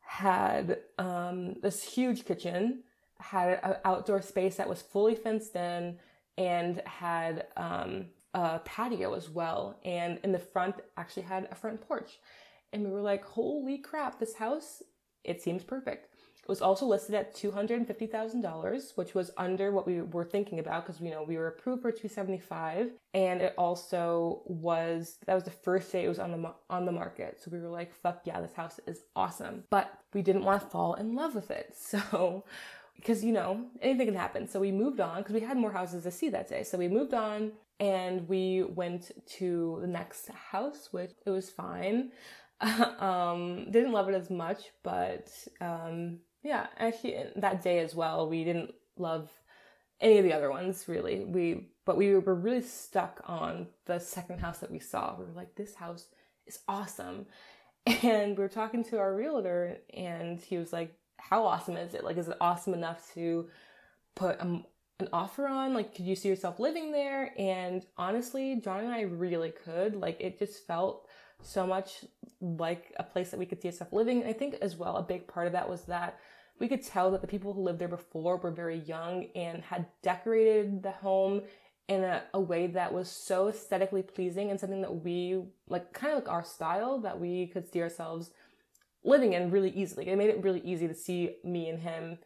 [0.00, 2.82] had um, this huge kitchen,
[3.20, 5.98] had an outdoor space that was fully fenced in
[6.36, 9.78] and had um, a patio as well.
[9.84, 12.18] And in the front, actually had a front porch.
[12.72, 14.82] And we were like, holy crap, this house,
[15.24, 16.14] it seems perfect.
[16.48, 20.98] It was also listed at $250,000, which was under what we were thinking about because,
[20.98, 25.92] you know, we were approved for 275 and it also was, that was the first
[25.92, 27.38] day it was on the, on the market.
[27.42, 29.64] So we were like, fuck yeah, this house is awesome.
[29.68, 31.74] But we didn't want to fall in love with it.
[31.88, 32.44] So
[32.98, 34.48] because you know anything can happen.
[34.48, 36.64] So we moved on because we had more houses to see that day.
[36.64, 42.10] So we moved on and we went to the next house, which it was fine.
[42.60, 45.30] um, didn't love it as much, but
[45.60, 49.30] um, yeah, actually that day as well, we didn't love
[50.00, 51.24] any of the other ones really.
[51.24, 55.16] We but we were really stuck on the second house that we saw.
[55.18, 56.06] We were like, this house
[56.46, 57.26] is awesome.
[58.02, 62.04] And we were talking to our realtor, and he was like, how awesome is it?
[62.04, 63.48] Like, is it awesome enough to
[64.14, 64.62] put a,
[65.00, 65.74] an offer on?
[65.74, 67.32] Like, could you see yourself living there?
[67.38, 69.94] And honestly, John and I really could.
[69.94, 71.06] Like, it just felt
[71.42, 72.04] so much
[72.40, 74.20] like a place that we could see ourselves living.
[74.20, 76.18] And I think as well, a big part of that was that
[76.58, 79.86] we could tell that the people who lived there before were very young and had
[80.02, 81.42] decorated the home
[81.88, 86.12] in a, a, way that was so aesthetically pleasing and something that we like kind
[86.12, 88.30] of like our style that we could see ourselves
[89.08, 90.08] living in really easily.
[90.08, 92.18] It made it really easy to see me and him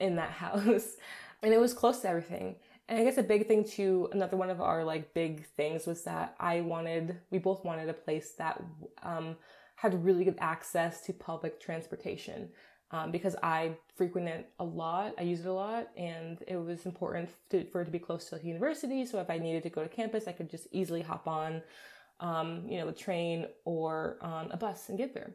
[0.00, 0.96] in that house.
[1.42, 2.56] And it was close to everything.
[2.88, 6.04] And I guess a big thing too, another one of our like big things was
[6.04, 8.62] that I wanted, we both wanted a place that
[9.02, 9.36] um,
[9.76, 12.50] had really good access to public transportation.
[12.90, 16.86] Um, because I frequent it a lot, I use it a lot, and it was
[16.86, 19.04] important to, for it to be close to the university.
[19.04, 21.62] So if I needed to go to campus, I could just easily hop on,
[22.20, 25.32] um, you know, a train or on a bus and get there.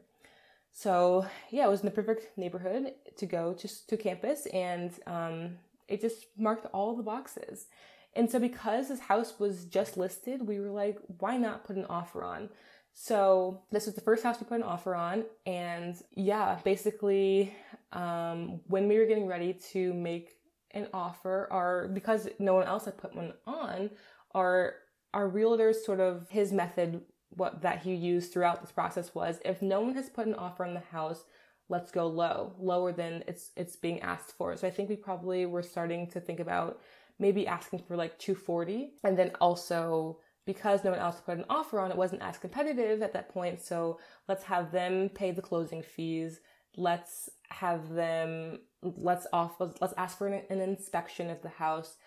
[0.71, 5.57] So yeah, it was in the perfect neighborhood to go to, to campus and um,
[5.87, 7.67] it just marked all the boxes.
[8.15, 11.85] And so because this house was just listed, we were like, why not put an
[11.85, 12.49] offer on?
[12.93, 15.25] So this was the first house we put an offer on.
[15.45, 17.53] And yeah, basically,
[17.93, 20.31] um, when we were getting ready to make
[20.71, 23.91] an offer, our, because no one else had put one on,
[24.33, 24.75] our
[25.13, 29.61] our realtor's sort of his method what that he used throughout this process was if
[29.61, 31.23] no one has put an offer on the house,
[31.69, 34.55] let's go low, lower than it's it's being asked for.
[34.57, 36.79] So I think we probably were starting to think about
[37.19, 41.79] maybe asking for like 240 and then also because no one else put an offer
[41.79, 43.61] on it wasn't as competitive at that point.
[43.61, 46.39] So let's have them pay the closing fees.
[46.75, 51.97] Let's have them let's off let's ask for an, an inspection of the house.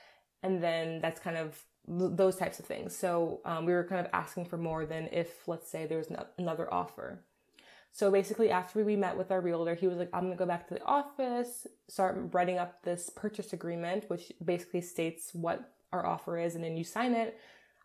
[0.43, 1.63] And then that's kind of
[1.99, 2.97] those types of things.
[2.97, 6.11] So um, we were kind of asking for more than if let's say there was
[6.11, 7.25] no, another offer.
[7.93, 10.67] So basically after we met with our realtor he was like i'm to go back
[10.69, 16.39] to the office start writing up this purchase agreement which basically states what our offer
[16.39, 17.39] is and then you sign it.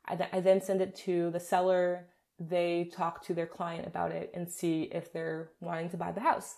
[0.06, 2.08] I, th- I then send it to the seller.
[2.40, 6.22] They talk to their client about it and see if they're wanting to buy the
[6.22, 6.56] house.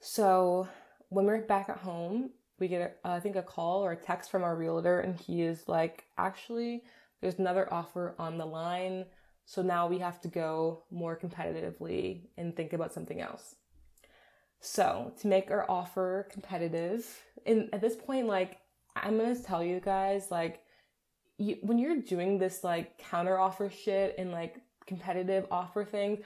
[0.00, 0.68] So
[1.08, 4.30] when we're back at home, we get, a, I think, a call or a text
[4.30, 6.84] from our realtor, and he is like, actually,
[7.20, 9.06] there's another offer on the line.
[9.46, 13.56] So now we have to go more competitively and think about something else.
[14.60, 17.06] So to make our offer competitive,
[17.44, 18.58] and at this point, like,
[18.96, 20.62] I'm gonna tell you guys, like,
[21.36, 26.20] you, when you're doing this like counter offer shit and like competitive offer things,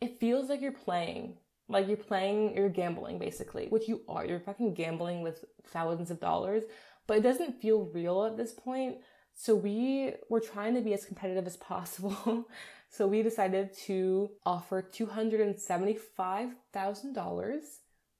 [0.00, 1.38] it feels like you're playing.
[1.70, 4.26] Like you're playing, you're gambling basically, which you are.
[4.26, 6.64] You're fucking gambling with thousands of dollars,
[7.06, 8.96] but it doesn't feel real at this point.
[9.34, 12.48] So we were trying to be as competitive as possible.
[12.90, 17.60] so we decided to offer $275,000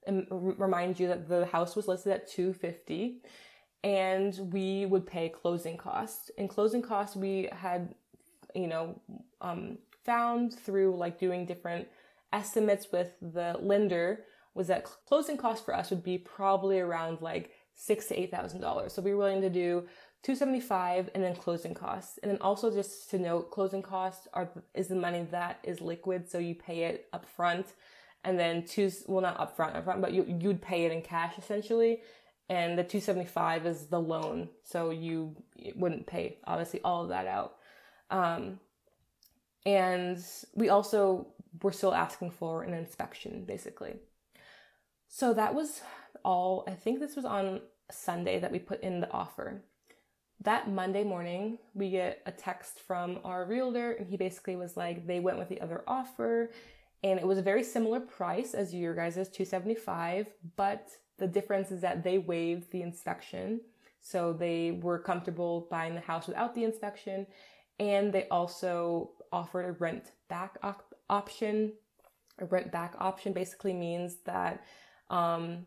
[0.06, 3.20] and remind you that the house was listed at 250
[3.82, 6.30] and we would pay closing costs.
[6.38, 7.96] And closing costs we had,
[8.54, 9.00] you know,
[9.40, 11.88] um, found through like doing different
[12.32, 14.24] estimates with the lender
[14.54, 18.60] was that closing costs for us would be probably around like six to eight thousand
[18.60, 18.92] dollars.
[18.92, 19.86] So we were willing to do
[20.22, 22.18] 275 and then closing costs.
[22.22, 26.28] And then also just to note, closing costs are is the money that is liquid,
[26.28, 27.66] so you pay it up front
[28.24, 31.02] and then two well not up front, up front but you you'd pay it in
[31.02, 32.00] cash essentially.
[32.48, 35.36] And the 275 is the loan, so you
[35.76, 37.54] wouldn't pay obviously all of that out.
[38.10, 38.58] Um,
[39.64, 40.18] and
[40.54, 41.28] we also
[41.62, 43.96] we're still asking for an inspection, basically.
[45.08, 45.82] So that was
[46.24, 46.64] all.
[46.68, 49.64] I think this was on Sunday that we put in the offer.
[50.42, 55.06] That Monday morning, we get a text from our realtor, and he basically was like,
[55.06, 56.50] they went with the other offer,
[57.02, 60.88] and it was a very similar price as your guys' 275, but
[61.18, 63.60] the difference is that they waived the inspection.
[64.00, 67.26] So they were comfortable buying the house without the inspection,
[67.78, 71.72] and they also offered a rent back op- option,
[72.38, 74.64] a rent back option basically means that
[75.10, 75.66] um,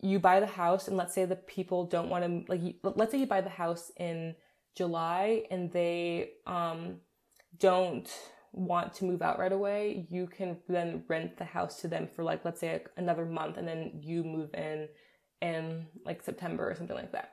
[0.00, 3.18] you buy the house and let's say the people don't want to like let's say
[3.18, 4.34] you buy the house in
[4.74, 6.96] July and they um,
[7.58, 8.10] don't
[8.52, 12.24] want to move out right away, you can then rent the house to them for
[12.24, 14.88] like let's say another month and then you move in
[15.40, 17.32] in like September or something like that.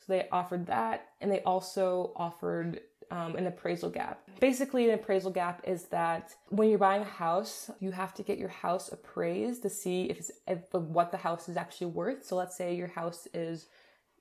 [0.00, 2.80] So they offered that and they also offered
[3.10, 4.20] um, an appraisal gap.
[4.40, 8.38] Basically, an appraisal gap is that when you're buying a house, you have to get
[8.38, 12.24] your house appraised to see if, if what the house is actually worth.
[12.24, 13.66] So let's say your house is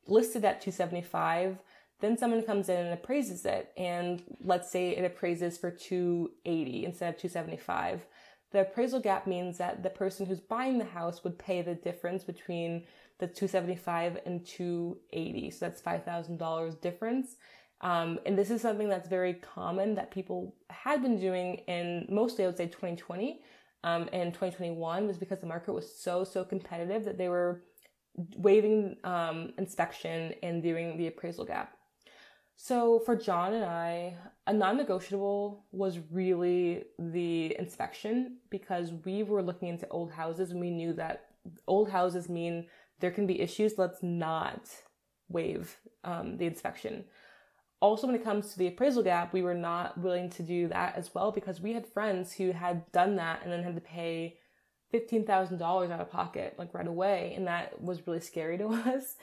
[0.07, 1.57] listed at 275
[1.99, 7.09] then someone comes in and appraises it and let's say it appraises for 280 instead
[7.09, 8.05] of 275
[8.51, 12.23] the appraisal gap means that the person who's buying the house would pay the difference
[12.23, 12.83] between
[13.19, 17.35] the 275 and 280 so that's $5000 difference
[17.81, 22.43] um, and this is something that's very common that people had been doing in mostly,
[22.43, 23.41] I would say, 2020
[23.83, 27.61] um, and 2021 was because the market was so, so competitive that they were
[28.35, 31.73] waiving um, inspection and doing the appraisal gap.
[32.55, 34.15] So for John and I,
[34.47, 40.71] a non-negotiable was really the inspection because we were looking into old houses and we
[40.71, 41.25] knew that
[41.67, 42.65] old houses mean
[42.99, 43.77] there can be issues.
[43.77, 44.67] Let's not
[45.29, 47.03] waive um, the inspection
[47.79, 50.95] also when it comes to the appraisal gap we were not willing to do that
[50.95, 54.37] as well because we had friends who had done that and then had to pay
[54.93, 59.15] $15000 out of pocket like right away and that was really scary to us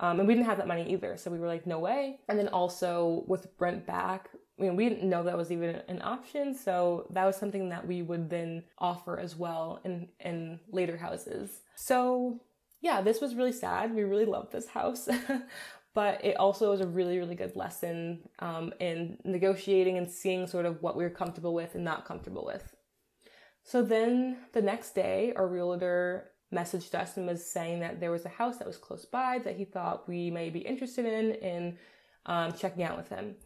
[0.00, 2.38] um, and we didn't have that money either so we were like no way and
[2.38, 6.54] then also with rent back I mean, we didn't know that was even an option,
[6.54, 11.62] so that was something that we would then offer as well in in later houses.
[11.74, 12.40] So
[12.80, 13.94] yeah, this was really sad.
[13.94, 15.08] We really loved this house,
[15.94, 20.66] but it also was a really really good lesson um, in negotiating and seeing sort
[20.66, 22.74] of what we were comfortable with and not comfortable with
[23.64, 28.24] so then the next day our realtor messaged us and was saying that there was
[28.24, 31.78] a house that was close by that he thought we may be interested in and
[32.26, 33.36] um, checking out with him.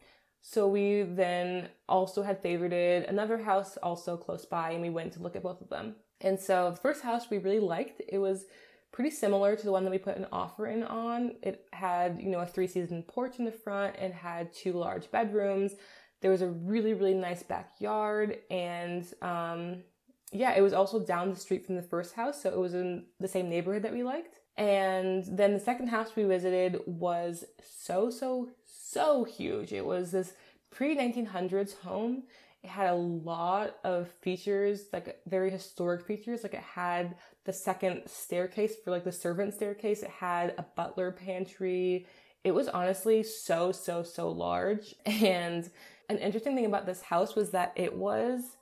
[0.42, 5.22] So we then also had favorited another house also close by, and we went to
[5.22, 5.96] look at both of them.
[6.20, 8.00] And so the first house we really liked.
[8.08, 8.44] It was
[8.92, 11.34] pretty similar to the one that we put an offer in on.
[11.42, 15.10] It had, you know, a three season porch in the front and had two large
[15.10, 15.72] bedrooms.
[16.22, 18.38] There was a really, really nice backyard.
[18.50, 19.82] And um,
[20.32, 22.42] yeah, it was also down the street from the first house.
[22.42, 24.40] So it was in the same neighborhood that we liked.
[24.56, 29.72] And then the second house we visited was so, so, so huge.
[29.72, 30.32] It was this
[30.70, 32.22] pre 1900s home.
[32.62, 36.42] It had a lot of features, like very historic features.
[36.42, 37.16] Like it had
[37.46, 40.02] the second staircase for like the servant staircase.
[40.02, 42.06] It had a butler pantry.
[42.44, 44.94] It was honestly so, so, so large.
[45.06, 45.70] And
[46.08, 48.56] an interesting thing about this house was that it was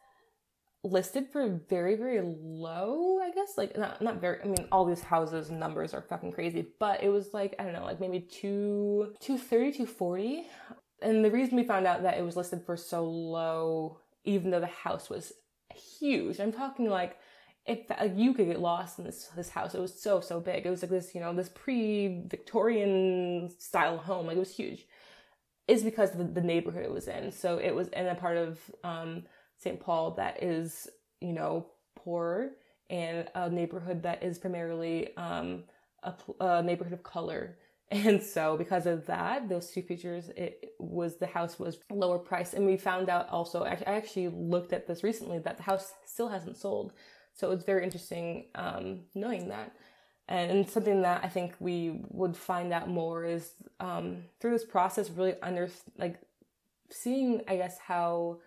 [0.83, 3.55] listed for very, very low, I guess.
[3.57, 7.09] Like not not very I mean all these houses numbers are fucking crazy, but it
[7.09, 10.47] was like, I don't know, like maybe two two thirty, two forty.
[11.03, 14.61] And the reason we found out that it was listed for so low, even though
[14.61, 15.33] the house was
[15.75, 17.19] huge, I'm talking like
[17.67, 19.75] if like you could get lost in this this house.
[19.75, 20.67] It was so so big.
[20.67, 24.27] It was like this, you know, this pre-Victorian style home.
[24.27, 24.87] Like it was huge.
[25.67, 27.33] Is because of the, neighborhood it was in.
[27.33, 29.23] So it was in a part of um,
[29.57, 29.81] St.
[29.81, 30.89] Paul that is,
[31.23, 32.51] you know, poor
[32.91, 35.65] and a neighborhood that is primarily um,
[36.03, 37.57] a, a, neighborhood of color.
[37.91, 42.55] And so, because of that, those two features, it was the house was lower price.
[42.55, 46.29] And we found out also, I actually looked at this recently, that the house still
[46.29, 46.95] hasn't sold.
[47.35, 49.75] So it's very interesting um, knowing that.
[50.29, 55.11] And something that I think we would find out more is um, through this process,
[55.11, 55.69] really under
[55.99, 56.19] like
[56.91, 58.39] seeing, I guess, how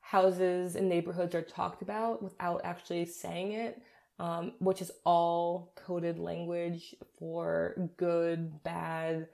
[0.00, 3.82] houses and neighborhoods are talked about without actually saying it,
[4.18, 9.28] um, which is all coded language for good, bad,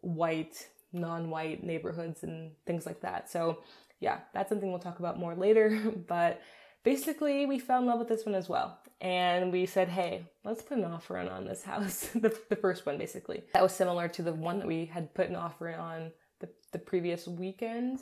[0.00, 3.30] white, non white neighborhoods and things like that.
[3.30, 3.62] So,
[4.00, 5.78] yeah, that's something we'll talk about more later.
[6.08, 6.40] but
[6.84, 8.78] basically, we fell in love with this one as well.
[9.00, 12.08] And we said, hey, let's put an offer in on this house.
[12.14, 13.42] the, the first one, basically.
[13.54, 16.48] That was similar to the one that we had put an offer in on the,
[16.72, 18.00] the previous weekend.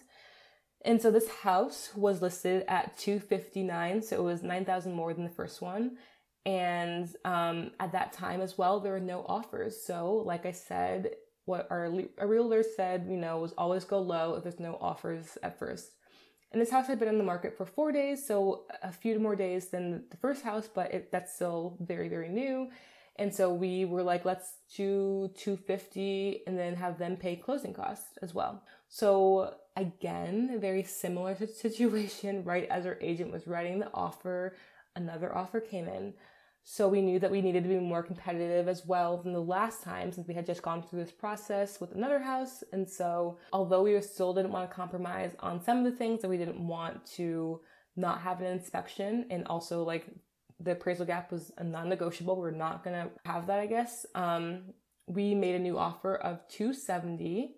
[0.84, 5.30] And so this house was listed at 259, so it was 9,000 more than the
[5.30, 5.98] first one.
[6.46, 9.82] And um, at that time as well, there were no offers.
[9.84, 11.10] So, like I said,
[11.44, 15.36] what our, our realtor said, you know, was always go low if there's no offers
[15.42, 15.90] at first.
[16.52, 19.36] And this house had been on the market for four days, so a few more
[19.36, 22.70] days than the first house, but it, that's still very, very new.
[23.16, 28.18] And so we were like, let's do 250 and then have them pay closing costs
[28.22, 28.62] as well.
[28.88, 34.56] So again, very similar situation, right as our agent was writing the offer,
[34.96, 36.14] another offer came in.
[36.64, 39.82] So we knew that we needed to be more competitive as well than the last
[39.82, 42.62] time since we had just gone through this process with another house.
[42.72, 46.28] And so although we still didn't want to compromise on some of the things that
[46.28, 47.60] we didn't want to
[47.96, 50.06] not have an inspection and also like
[50.60, 52.36] the appraisal gap was a non-negotiable.
[52.36, 54.04] We're not gonna have that, I guess.
[54.14, 54.74] Um,
[55.06, 57.56] we made a new offer of 270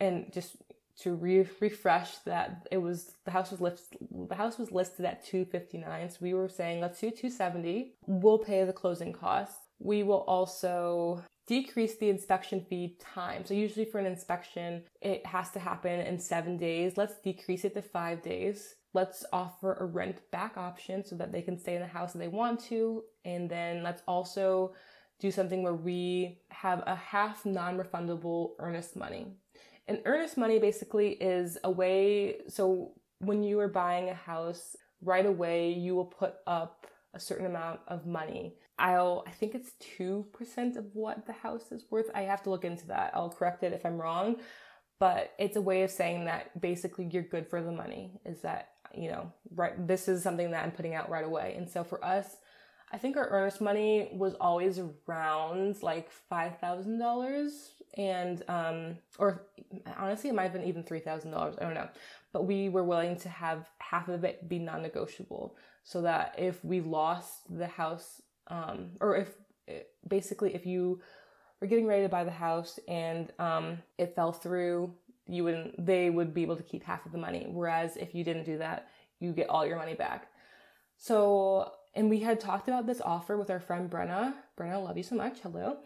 [0.00, 0.56] and just
[1.00, 5.24] to re- refresh that it was the house was listed the house was listed at
[5.24, 9.56] 259 so we were saying let's do 270 we'll pay the closing costs.
[9.78, 13.44] We will also decrease the inspection fee time.
[13.44, 16.96] So usually for an inspection it has to happen in seven days.
[16.96, 18.76] Let's decrease it to five days.
[18.94, 22.20] Let's offer a rent back option so that they can stay in the house if
[22.20, 23.02] they want to.
[23.24, 24.74] And then let's also
[25.18, 29.36] do something where we have a half non-refundable earnest money
[29.92, 35.26] and earnest money basically is a way, so when you are buying a house, right
[35.26, 38.54] away you will put up a certain amount of money.
[38.78, 42.10] I'll, I think it's 2% of what the house is worth.
[42.14, 43.12] I have to look into that.
[43.14, 44.36] I'll correct it if I'm wrong.
[44.98, 48.70] But it's a way of saying that basically you're good for the money, is that,
[48.94, 51.54] you know, right, this is something that I'm putting out right away.
[51.56, 52.36] And so for us,
[52.92, 57.50] I think our earnest money was always around like $5,000
[57.94, 59.42] and um or
[59.98, 61.88] honestly it might have been even three thousand dollars i don't know
[62.32, 66.80] but we were willing to have half of it be non-negotiable so that if we
[66.80, 69.28] lost the house um or if
[70.08, 71.00] basically if you
[71.60, 74.92] were getting ready to buy the house and um it fell through
[75.28, 78.24] you wouldn't they would be able to keep half of the money whereas if you
[78.24, 78.88] didn't do that
[79.20, 80.28] you get all your money back
[80.96, 84.32] so and we had talked about this offer with our friend Brenna.
[84.58, 85.40] Brenna, love you so much.
[85.40, 85.76] Hello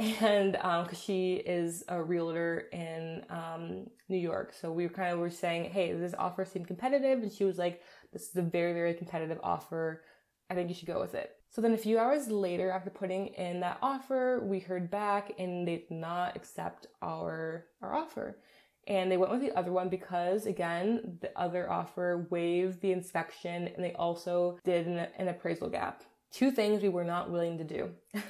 [0.00, 5.18] and because um, she is a realtor in um, New York, so we kind of
[5.18, 7.82] were saying, "Hey, this offer seemed competitive," and she was like,
[8.12, 10.02] "This is a very, very competitive offer.
[10.50, 11.36] I think you should go with it.
[11.50, 15.66] So then a few hours later, after putting in that offer, we heard back and
[15.66, 18.38] they did not accept our, our offer.
[18.86, 23.68] And they went with the other one because, again, the other offer waived the inspection
[23.68, 26.02] and they also did an, an appraisal gap.
[26.32, 27.90] Two things we were not willing to do.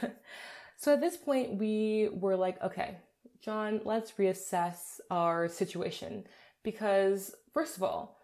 [0.81, 2.97] so at this point, we were like, okay,
[3.43, 6.25] John, let's reassess our situation.
[6.65, 8.19] Because, first of all,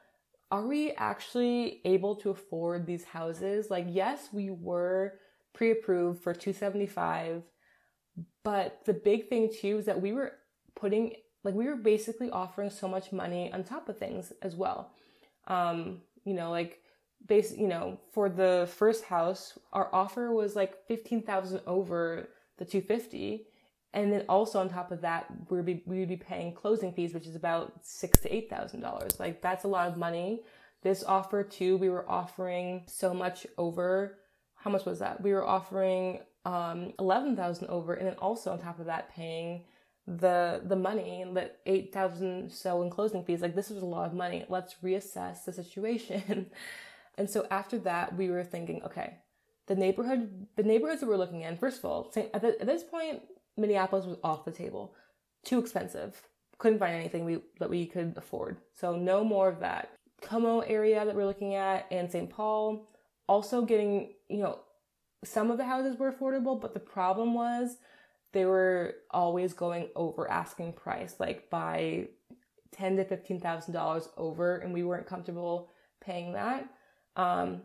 [0.51, 3.71] are we actually able to afford these houses?
[3.71, 5.15] Like, yes, we were
[5.55, 7.43] pre approved for 275
[8.45, 10.33] but the big thing too is that we were
[10.75, 11.13] putting
[11.45, 14.93] like we were basically offering so much money on top of things as well
[15.49, 16.81] um you know like
[17.27, 22.29] base you know for the first house our offer was like 15000 over
[22.59, 23.47] the 250
[23.93, 27.27] and then also on top of that we'd be, we'd be paying closing fees which
[27.27, 29.19] is about six to eight thousand dollars.
[29.19, 30.43] Like that's a lot of money.
[30.83, 34.19] This offer too we were offering so much over
[34.55, 35.21] how much was that?
[35.23, 39.65] We were offering um 11000 over and then also on top of that paying
[40.07, 43.41] the the money and the 8000 so in closing fees.
[43.41, 44.45] Like this is a lot of money.
[44.49, 46.51] Let's reassess the situation.
[47.19, 49.17] And so after that we were thinking okay
[49.67, 52.85] the neighborhood the neighborhoods that we're looking in first of all at, the, at this
[52.85, 53.23] point
[53.57, 54.95] minneapolis was off the table.
[55.45, 56.21] Too expensive.
[56.59, 58.59] Couldn't find anything we, that we could afford.
[58.75, 59.91] So no more of that.
[60.23, 62.89] Como area that we're looking at and st paul
[63.29, 64.61] also getting you know
[65.25, 67.77] some of the houses were affordable but the problem was
[68.37, 72.09] they were always going over asking price, like by
[72.71, 75.71] ten to fifteen thousand dollars over, and we weren't comfortable
[76.03, 76.69] paying that.
[77.17, 77.63] Um,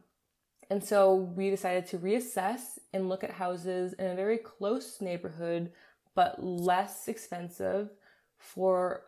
[0.72, 5.74] and so we decided to reassess and look at houses in a very close neighborhood,
[6.16, 7.90] but less expensive
[8.38, 9.02] for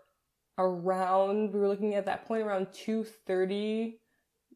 [0.57, 3.97] around, we were looking at that point around 230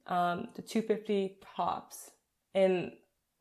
[0.08, 2.12] um, to 250 tops
[2.54, 2.92] and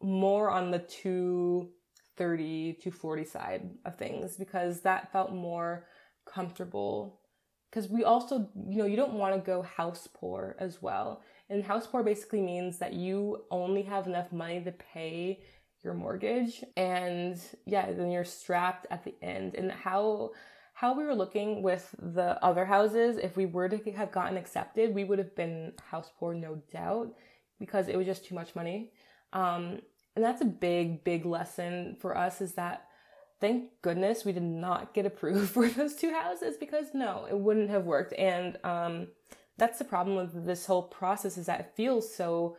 [0.01, 1.69] more on the two
[2.17, 5.89] 30 to 40 side of things because that felt more
[6.25, 7.21] comfortable.
[7.69, 11.65] Because we also you know you don't want to go house poor as well and
[11.65, 15.41] house poor basically means that you only have enough money to pay
[15.83, 20.31] your mortgage and yeah then you're strapped at the end and how
[20.75, 24.95] how we were looking with the other houses if we were to have gotten accepted
[24.95, 27.15] we would have been house poor no doubt
[27.61, 28.91] because it was just too much money
[29.33, 29.81] um,
[30.17, 32.87] and that's a big, big lesson for us is that
[33.39, 37.71] thank goodness we did not get approved for those two houses because no, it wouldn't
[37.71, 38.15] have worked.
[38.15, 39.09] And um,
[39.59, 42.57] that's the problem with this whole process is that it feels so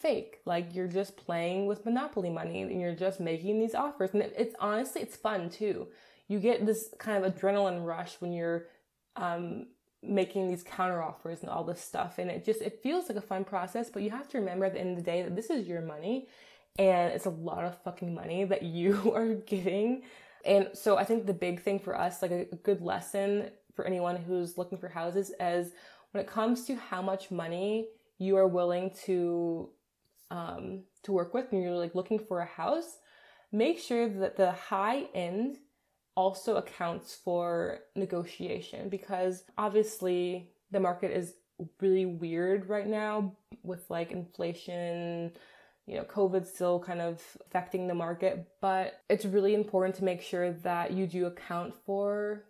[0.00, 0.40] fake.
[0.44, 4.10] Like you're just playing with monopoly money and you're just making these offers.
[4.12, 5.88] And it's honestly, it's fun too.
[6.28, 8.66] You get this kind of adrenaline rush when you're
[9.16, 9.66] um,
[10.02, 12.18] making these counter offers and all this stuff.
[12.18, 14.74] And it just, it feels like a fun process, but you have to remember at
[14.74, 16.28] the end of the day that this is your money
[16.78, 20.02] and it's a lot of fucking money that you are getting.
[20.44, 23.84] And so I think the big thing for us, like a, a good lesson for
[23.84, 25.72] anyone who's looking for houses, is
[26.12, 27.88] when it comes to how much money
[28.18, 29.70] you are willing to
[30.30, 32.98] um, to work with when you're like looking for a house,
[33.50, 35.58] make sure that the high end
[36.14, 41.34] also accounts for negotiation because obviously the market is
[41.80, 43.32] really weird right now
[43.62, 45.32] with like inflation
[45.86, 50.22] you know, COVID still kind of affecting the market, but it's really important to make
[50.22, 52.44] sure that you do account for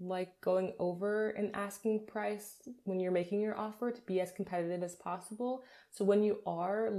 [0.00, 4.82] like going over an asking price when you're making your offer to be as competitive
[4.82, 5.62] as possible.
[5.90, 6.92] So when you are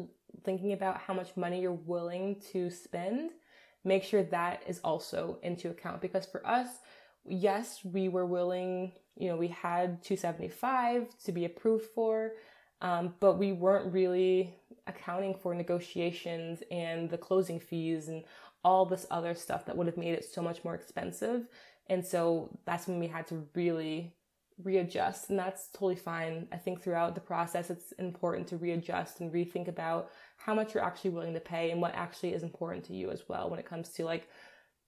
[0.44, 3.32] thinking about how much money you're willing to spend,
[3.84, 6.68] make sure that is also into account because for us,
[7.26, 12.34] yes, we were willing, you know, we had 275 to be approved for,
[12.82, 14.54] um, but we weren't really
[14.88, 18.24] accounting for negotiations and the closing fees and
[18.64, 21.48] all this other stuff that would have made it so much more expensive.
[21.90, 24.14] And so that's when we had to really
[24.64, 26.48] readjust, and that's totally fine.
[26.52, 30.84] I think throughout the process, it's important to readjust and rethink about how much you're
[30.84, 33.66] actually willing to pay and what actually is important to you as well when it
[33.66, 34.28] comes to like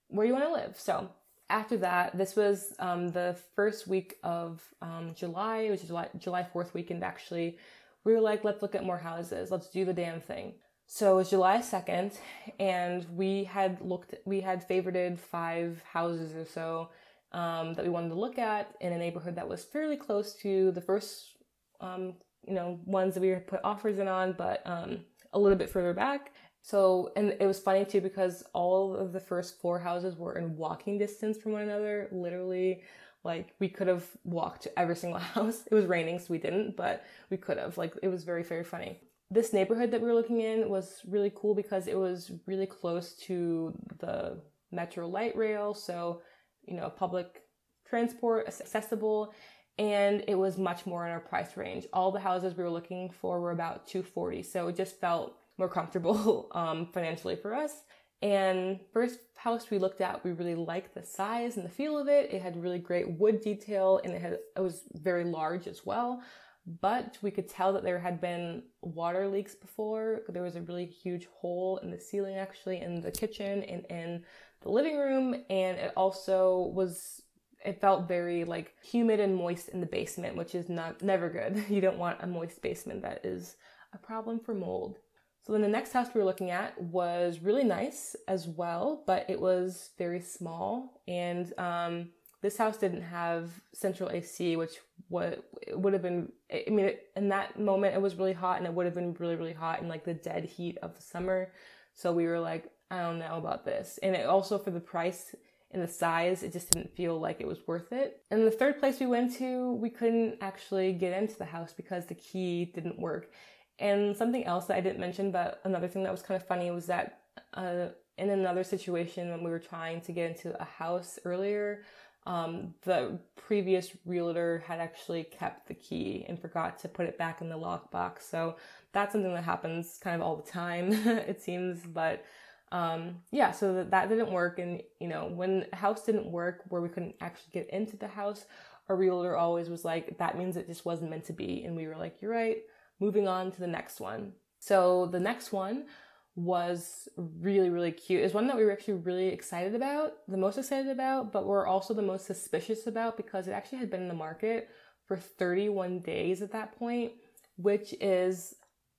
[0.08, 0.78] where you want to live.
[0.78, 1.10] So
[1.48, 6.46] after that, this was um, the first week of um, July, which is July, July
[6.54, 7.58] 4th weekend actually
[8.04, 9.50] we were like, let's look at more houses.
[9.50, 10.54] Let's do the damn thing.
[10.94, 12.18] So it was July 2nd,
[12.60, 16.90] and we had looked, we had favorited five houses or so
[17.32, 20.70] um, that we wanted to look at in a neighborhood that was fairly close to
[20.72, 21.38] the first,
[21.80, 22.12] um,
[22.46, 24.98] you know, ones that we put offers in on, but um,
[25.32, 26.32] a little bit further back.
[26.60, 30.58] So, and it was funny too because all of the first four houses were in
[30.58, 32.82] walking distance from one another, literally
[33.24, 35.62] like we could have walked to every single house.
[35.70, 37.78] It was raining, so we didn't, but we could have.
[37.78, 39.00] Like it was very, very funny.
[39.32, 43.14] This neighborhood that we were looking in was really cool because it was really close
[43.14, 44.38] to the
[44.70, 45.72] metro light rail.
[45.72, 46.20] So,
[46.64, 47.42] you know, public
[47.88, 49.32] transport accessible
[49.78, 51.86] and it was much more in our price range.
[51.94, 54.42] All the houses we were looking for were about 240.
[54.42, 57.72] So it just felt more comfortable um, financially for us.
[58.20, 62.06] And first house we looked at, we really liked the size and the feel of
[62.06, 62.32] it.
[62.32, 66.22] It had really great wood detail and it had it was very large as well.
[66.66, 70.22] But we could tell that there had been water leaks before.
[70.28, 74.24] There was a really huge hole in the ceiling actually in the kitchen and in
[74.60, 77.22] the living room and it also was
[77.64, 81.64] it felt very like humid and moist in the basement, which is not never good.
[81.70, 83.56] You don't want a moist basement that is
[83.92, 84.98] a problem for mold.
[85.44, 89.28] So then the next house we were looking at was really nice as well, but
[89.28, 91.02] it was very small.
[91.08, 92.10] And um,
[92.42, 94.74] this house didn't have central AC, which
[95.08, 96.32] would would have been.
[96.52, 99.36] I mean, in that moment, it was really hot, and it would have been really
[99.36, 101.50] really hot in like the dead heat of the summer.
[101.94, 103.98] So we were like, I don't know about this.
[104.02, 105.34] And it also for the price
[105.70, 108.22] and the size, it just didn't feel like it was worth it.
[108.30, 112.06] And the third place we went to, we couldn't actually get into the house because
[112.06, 113.30] the key didn't work.
[113.78, 116.70] And something else that I didn't mention, but another thing that was kind of funny
[116.70, 117.20] was that
[117.54, 117.88] uh,
[118.18, 121.82] in another situation when we were trying to get into a house earlier,
[122.26, 127.40] um, the previous realtor had actually kept the key and forgot to put it back
[127.40, 128.22] in the lockbox.
[128.22, 128.56] So
[128.92, 131.80] that's something that happens kind of all the time, it seems.
[131.80, 132.24] But
[132.70, 134.58] um, yeah, so that, that didn't work.
[134.58, 138.44] And, you know, when house didn't work where we couldn't actually get into the house,
[138.88, 141.64] our realtor always was like, that means it just wasn't meant to be.
[141.64, 142.58] And we were like, you're right
[143.02, 144.32] moving on to the next one.
[144.60, 145.86] So the next one
[146.34, 148.22] was really, really cute.
[148.22, 151.66] It's one that we were actually really excited about, the most excited about, but we're
[151.66, 154.70] also the most suspicious about because it actually had been in the market
[155.06, 157.12] for 31 days at that point,
[157.56, 158.54] which is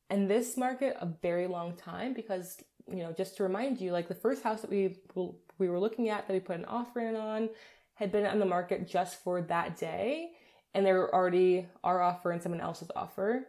[0.10, 2.58] in this market a very long time because,
[2.88, 4.98] you know, just to remind you, like the first house that we
[5.60, 7.50] we were looking at that we put an offer in on
[7.94, 10.32] had been on the market just for that day
[10.74, 13.48] and there were already our offer and someone else's offer.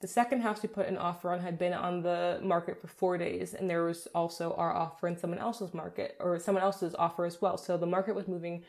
[0.00, 3.18] The second house we put an offer on had been on the market for four
[3.18, 7.26] days, and there was also our offer in someone else's market or someone else's offer
[7.26, 7.58] as well.
[7.58, 8.64] So the market was moving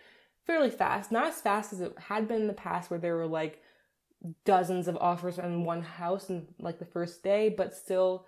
[0.45, 3.27] fairly fast, not as fast as it had been in the past, where there were
[3.27, 3.61] like
[4.45, 8.25] dozens of offers on one house in like the first day, but still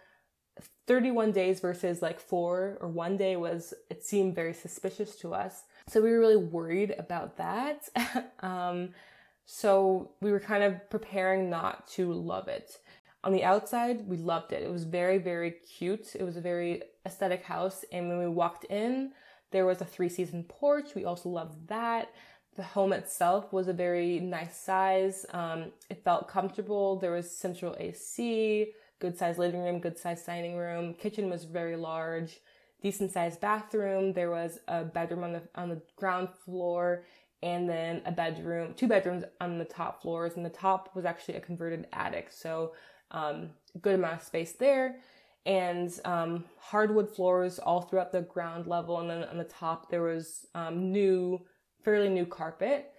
[0.87, 5.63] 31 days versus like four or one day was, it seemed very suspicious to us.
[5.87, 7.89] So we were really worried about that.
[8.39, 8.89] um,
[9.45, 12.77] so we were kind of preparing not to love it.
[13.23, 14.63] On the outside, we loved it.
[14.63, 16.15] It was very, very cute.
[16.15, 17.85] It was a very aesthetic house.
[17.91, 19.11] And when we walked in,
[19.51, 20.93] there was a three season porch.
[20.95, 22.09] We also loved that.
[22.55, 25.25] The home itself was a very nice size.
[25.31, 26.97] Um, it felt comfortable.
[26.97, 30.93] There was central AC, good sized living room, good sized dining room.
[30.93, 32.41] Kitchen was very large,
[32.81, 34.13] decent sized bathroom.
[34.13, 37.05] There was a bedroom on the on the ground floor
[37.41, 40.33] and then a bedroom, two bedrooms on the top floors.
[40.35, 42.31] And the top was actually a converted attic.
[42.31, 42.73] So
[43.13, 43.51] um,
[43.81, 44.97] good amount of space there,
[45.45, 48.99] and um, hardwood floors all throughout the ground level.
[48.99, 51.45] And then on the top, there was um, new,
[51.83, 52.91] fairly new carpet.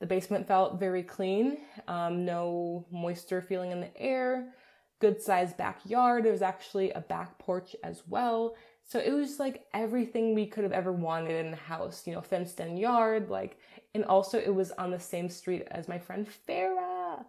[0.00, 4.54] The basement felt very clean, um, no moisture feeling in the air,
[4.98, 6.24] good sized backyard.
[6.24, 8.56] There was actually a back porch as well.
[8.82, 12.22] So it was like everything we could have ever wanted in the house, you know,
[12.22, 13.58] fenced in yard, like,
[13.94, 17.24] and also it was on the same street as my friend Farah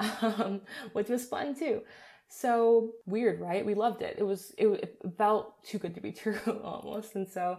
[0.22, 0.60] um,
[0.92, 1.82] which was fun too.
[2.28, 3.64] So weird, right?
[3.64, 4.16] We loved it.
[4.18, 7.58] It was it, it felt too good to be true almost, and so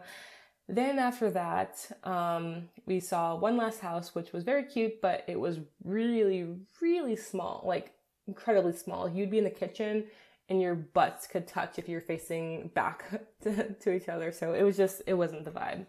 [0.67, 5.39] then after that, um, we saw one last house, which was very cute, but it
[5.39, 7.91] was really, really small, like
[8.27, 9.07] incredibly small.
[9.07, 10.05] You'd be in the kitchen
[10.49, 13.05] and your butts could touch if you're facing back
[13.43, 14.31] to, to each other.
[14.31, 15.85] So it was just, it wasn't the vibe.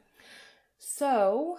[0.78, 1.58] So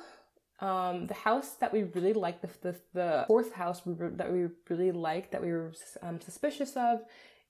[0.59, 4.47] um, the house that we really liked, the, the, the fourth house we that we
[4.69, 7.01] really liked, that we were um, suspicious of,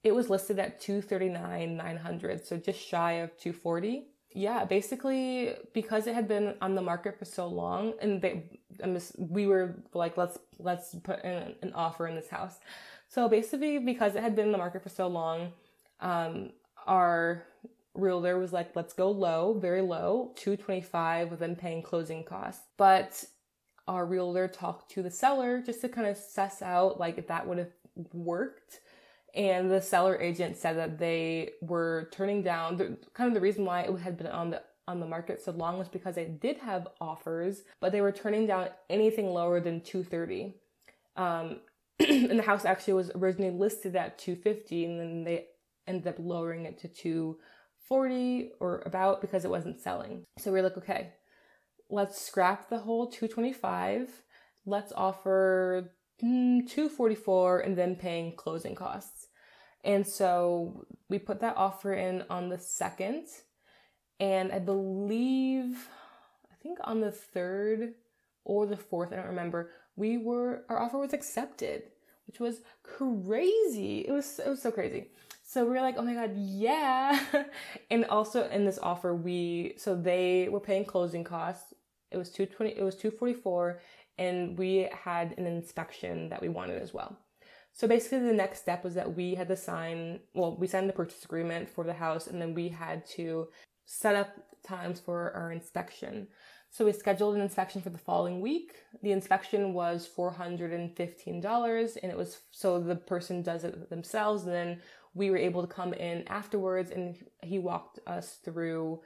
[0.03, 6.13] it was listed at 239 900 so just shy of 240 yeah basically because it
[6.13, 8.43] had been on the market for so long and they
[8.93, 12.59] just, we were like let's let's put in an offer in this house.
[13.07, 15.53] So basically because it had been in the market for so long
[15.99, 16.51] um,
[16.85, 17.43] our
[17.97, 22.63] realtor was like, let's go low, very low, 225 with them paying closing costs.
[22.77, 23.23] But
[23.87, 27.47] our realtor talked to the seller just to kind of suss out like if that
[27.47, 27.71] would have
[28.13, 28.81] worked.
[29.33, 33.65] And the seller agent said that they were turning down the, kind of the reason
[33.65, 36.57] why it had been on the on the market so long was because they did
[36.57, 40.55] have offers, but they were turning down anything lower than 230.
[41.17, 41.59] Um,
[41.99, 45.47] and the house actually was originally listed at 250 and then they
[45.87, 46.87] ended up lowering it to
[47.87, 50.25] 240 or about because it wasn't selling.
[50.37, 51.13] So we are like, okay,
[51.89, 54.09] let's scrap the whole 225.
[54.65, 55.91] Let's offer
[56.23, 59.27] mm, 244 and then paying closing costs.
[59.83, 63.27] And so we put that offer in on the second.
[64.19, 65.87] And I believe,
[66.51, 67.93] I think on the third
[68.43, 71.83] or the fourth, I don't remember, we were, our offer was accepted,
[72.25, 73.99] which was crazy.
[74.01, 75.11] It was, it was so crazy.
[75.49, 77.17] So we were like, oh my God, yeah.
[77.89, 81.73] and also in this offer, we, so they were paying closing costs.
[82.11, 83.79] It was 220, it was 244
[84.17, 87.17] and we had an inspection that we wanted as well.
[87.71, 90.93] So basically, the next step was that we had to sign, well, we signed the
[90.93, 93.47] purchase agreement for the house, and then we had to
[93.85, 94.29] set up
[94.63, 96.27] times for our inspection.
[96.71, 98.73] So we scheduled an inspection for the following week.
[99.03, 104.81] The inspection was $415, and it was so the person does it themselves, and then
[105.17, 109.01] we were able to come in afterwards, and he walked us through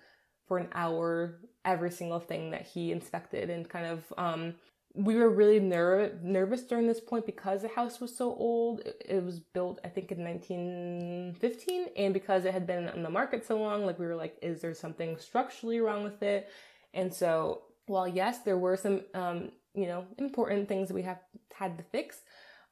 [0.47, 4.53] for an hour every single thing that he inspected and kind of um,
[4.93, 8.81] we were really ner- nervous during this point because the house was so old.
[9.05, 13.45] It, was built, I think, in 1915, and because it had been on the market
[13.45, 16.49] so long, like we were like, is there something structurally wrong with it?
[16.93, 21.19] And so, while yes, there were some, um, you know, important things that we have
[21.53, 22.19] had to fix,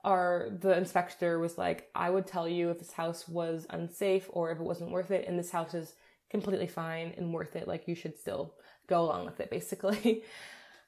[0.04, 4.52] our the inspector was like, I would tell you if this house was unsafe or
[4.52, 5.94] if it wasn't worth it, and this house is
[6.30, 7.68] completely fine and worth it.
[7.68, 8.54] Like you should still
[8.88, 10.24] go along with it, basically.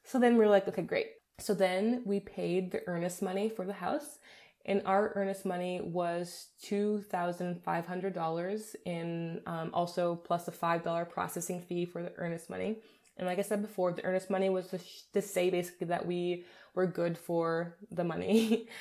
[0.04, 1.08] So then we are like, okay, great.
[1.40, 4.20] So then we paid the earnest money for the house,
[4.66, 10.52] and our earnest money was two thousand five hundred dollars, in um, also plus a
[10.52, 12.78] five dollar processing fee for the earnest money.
[13.18, 16.06] And like I said before, the earnest money was to, sh- to say basically that
[16.06, 18.68] we were good for the money.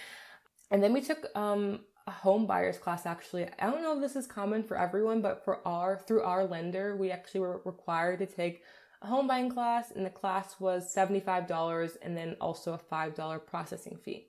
[0.71, 3.07] and then we took um, a home buyers class.
[3.07, 6.45] Actually, I don't know if this is common for everyone, but for our through our
[6.45, 8.63] lender, we actually were required to take
[9.03, 13.97] a home buying class, and the class was $75 and then also a $5 processing
[13.97, 14.27] fee.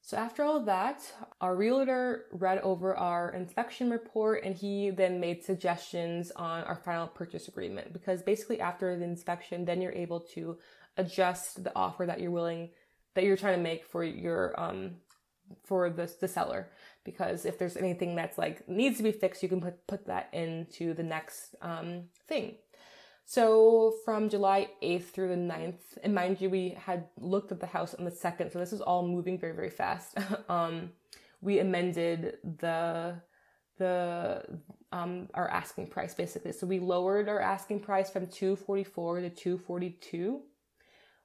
[0.00, 1.02] So after all that,
[1.40, 7.08] our realtor read over our inspection report and he then made suggestions on our final
[7.08, 10.58] purchase agreement because basically after the inspection, then you're able to
[10.96, 12.70] adjust the offer that you're willing
[13.16, 14.92] that you're trying to make for your um
[15.64, 16.68] for the the seller
[17.04, 20.28] because if there's anything that's like needs to be fixed, you can put put that
[20.32, 22.56] into the next um thing.
[23.28, 27.66] So from July 8th through the 9th, and mind you, we had looked at the
[27.66, 30.16] house on the 2nd, so this is all moving very, very fast.
[30.48, 30.90] um,
[31.40, 33.20] we amended the
[33.78, 34.42] the
[34.92, 36.52] um our asking price basically.
[36.52, 40.40] So we lowered our asking price from 244 to 242.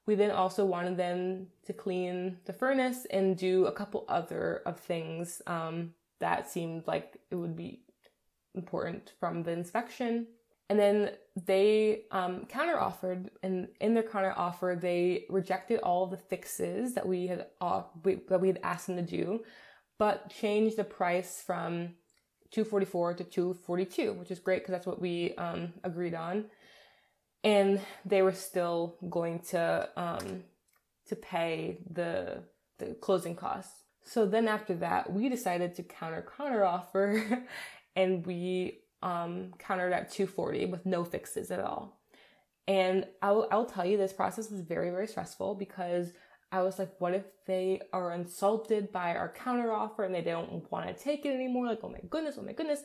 [0.08, 4.80] We then also wanted them to clean the furnace and do a couple other of
[4.80, 7.84] things um, that seemed like it would be
[8.56, 10.28] important from the inspection.
[10.70, 16.18] And then they um, counter offered, and in their counter offer, they rejected all the
[16.18, 19.44] fixes that we had uh, we, that we had asked them to do,
[20.00, 21.96] but changed the price from
[22.52, 26.46] 244 to 242, which is great because that's what we um, agreed on.
[27.44, 30.44] And they were still going to um,
[31.08, 32.44] to pay the
[32.78, 33.84] the closing costs.
[34.04, 37.46] So then after that, we decided to counter counter offer,
[37.96, 42.00] and we um, countered at 240 with no fixes at all.
[42.68, 46.12] And I'll, I'll tell you, this process was very, very stressful because
[46.52, 50.70] I was like, what if they are insulted by our counter offer and they don't
[50.72, 51.68] want to take it anymore?
[51.68, 52.82] Like, oh my goodness, oh my goodness.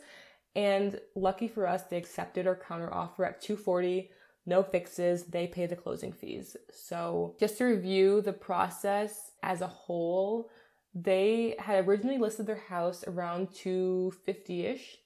[0.54, 4.10] And lucky for us, they accepted our counter offer at 240,
[4.46, 6.56] no fixes, they pay the closing fees.
[6.70, 10.48] So just to review the process as a whole,
[10.94, 14.98] they had originally listed their house around 250-ish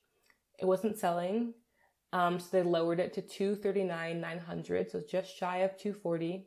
[0.60, 1.54] it wasn't selling.
[2.12, 6.44] Um, so they lowered it to 239 900 so just shy of 240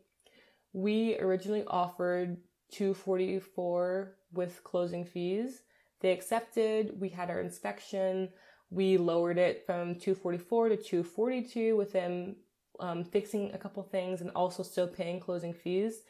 [0.73, 2.35] we originally offered
[2.71, 5.61] 244 with closing fees
[6.01, 8.27] they accepted we had our inspection
[8.71, 12.35] we lowered it from 244 to 242 with them
[12.80, 16.01] um, fixing a couple things and also still paying closing fees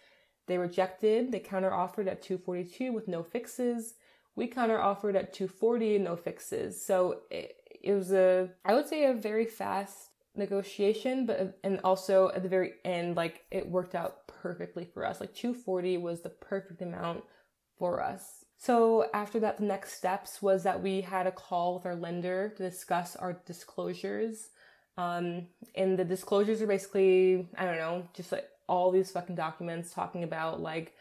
[0.48, 3.96] they rejected they counter offered at 242 with no fixes
[4.36, 9.06] we counter offered at 240 no fixes so it, it was a I would say
[9.06, 14.28] a very fast negotiation, but and also at the very end, like it worked out
[14.28, 15.20] perfectly for us.
[15.20, 17.24] Like 240 was the perfect amount
[17.78, 18.46] for us.
[18.58, 22.54] So after that, the next steps was that we had a call with our lender
[22.56, 24.50] to discuss our disclosures.
[24.98, 29.92] Um, and the disclosures are basically, I don't know, just like all these fucking documents
[29.92, 30.94] talking about like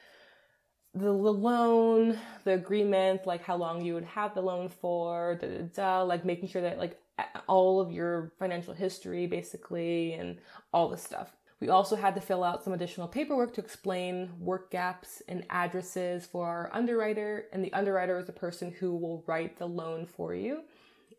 [0.95, 5.63] the, loan, the agreement, like how long you would have the loan for, da, da,
[5.75, 6.99] da, like making sure that like
[7.47, 10.39] all of your financial history basically and
[10.73, 11.37] all this stuff.
[11.61, 16.27] We also had to fill out some additional paperwork to explain work gaps and addresses
[16.27, 20.35] for our underwriter, and the underwriter is the person who will write the loan for
[20.35, 20.63] you.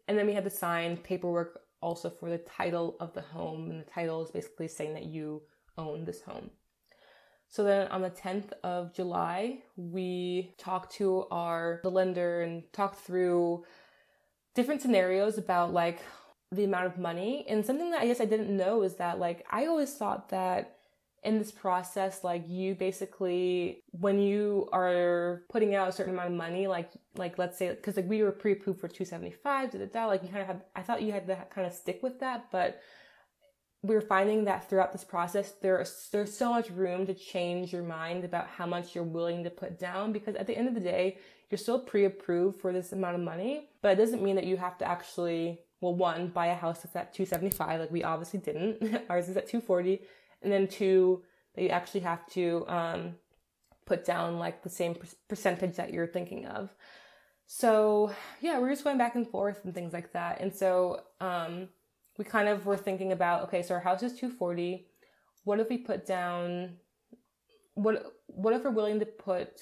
[0.09, 3.79] And then we had to sign paperwork also for the title of the home, and
[3.81, 5.43] the title is basically saying that you
[5.77, 6.49] own this home.
[7.49, 12.99] So then on the 10th of July, we talked to our the lender and talked
[12.99, 13.65] through
[14.55, 15.99] different scenarios about like
[16.51, 17.45] the amount of money.
[17.47, 20.77] And something that I guess I didn't know is that like I always thought that
[21.23, 26.35] in this process like you basically when you are putting out a certain amount of
[26.35, 30.05] money like like let's say because like we were pre-approved for 275 da, da, da,
[30.05, 32.51] like you kind of had i thought you had to kind of stick with that
[32.51, 32.81] but
[33.83, 38.23] we're finding that throughout this process there's there's so much room to change your mind
[38.25, 41.17] about how much you're willing to put down because at the end of the day
[41.49, 44.77] you're still pre-approved for this amount of money but it doesn't mean that you have
[44.77, 49.01] to actually well, one, buy a house that's at 275, like we obviously didn't.
[49.09, 50.01] Ours is at 240.
[50.43, 51.23] And then two,
[51.55, 53.15] that you actually have to um,
[53.85, 54.95] put down like the same
[55.27, 56.73] percentage that you're thinking of.
[57.45, 60.41] So yeah, we're just going back and forth and things like that.
[60.41, 61.69] And so um,
[62.17, 64.87] we kind of were thinking about, okay, so our house is 240.
[65.43, 66.77] What if we put down,
[67.73, 69.61] what, what if we're willing to put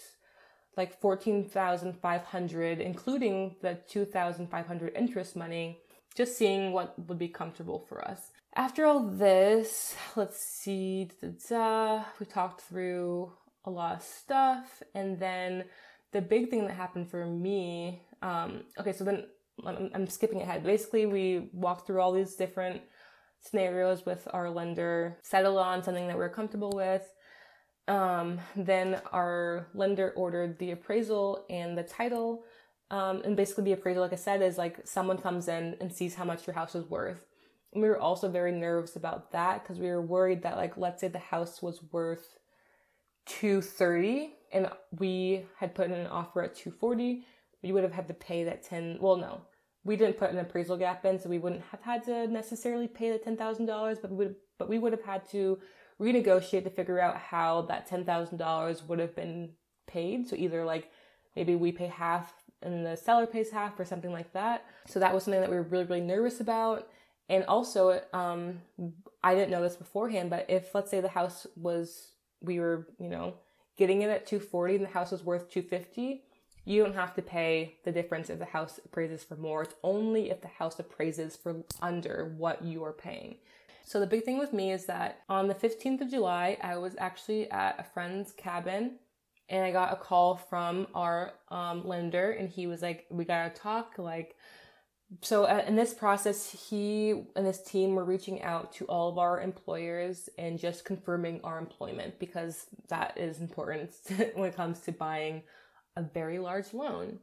[0.77, 5.79] like 14,500, including the 2,500 earnest money
[6.15, 8.31] just seeing what would be comfortable for us.
[8.55, 13.31] After all this, let's see, we talked through
[13.63, 15.65] a lot of stuff, and then
[16.11, 19.25] the big thing that happened for me, um, okay, so then
[19.65, 20.63] I'm, I'm skipping ahead.
[20.63, 22.81] Basically, we walked through all these different
[23.39, 27.07] scenarios with our lender, settled on something that we we're comfortable with.
[27.87, 32.43] Um, then our lender ordered the appraisal and the title
[32.91, 36.13] um, and basically, the appraisal, like I said, is like someone comes in and sees
[36.13, 37.25] how much your house is worth.
[37.73, 41.07] We were also very nervous about that because we were worried that, like, let's say
[41.07, 42.37] the house was worth
[43.27, 44.69] 230 and
[44.99, 47.25] we had put in an offer at 240,
[47.63, 48.97] we would have had to pay that 10.
[48.99, 49.41] Well, no,
[49.85, 53.11] we didn't put an appraisal gap in, so we wouldn't have had to necessarily pay
[53.11, 55.57] the $10,000, but we would, but we would have had to
[55.99, 59.51] renegotiate to figure out how that $10,000 would have been
[59.87, 60.27] paid.
[60.27, 60.91] So either like
[61.35, 64.65] maybe we pay half and the seller pays half or something like that.
[64.87, 66.89] So that was something that we were really, really nervous about.
[67.29, 68.61] And also, um,
[69.23, 72.11] I didn't know this beforehand, but if let's say the house was,
[72.41, 73.35] we were, you know,
[73.77, 76.23] getting it at 240 and the house was worth 250,
[76.65, 79.63] you don't have to pay the difference if the house appraises for more.
[79.63, 83.37] It's only if the house appraises for under what you are paying.
[83.85, 86.95] So the big thing with me is that on the 15th of July, I was
[86.99, 88.99] actually at a friend's cabin
[89.51, 93.49] and I got a call from our um, lender, and he was like, "We gotta
[93.49, 94.37] talk." Like,
[95.19, 99.17] so uh, in this process, he and his team were reaching out to all of
[99.17, 103.91] our employers and just confirming our employment because that is important
[104.35, 105.43] when it comes to buying
[105.97, 107.19] a very large loan.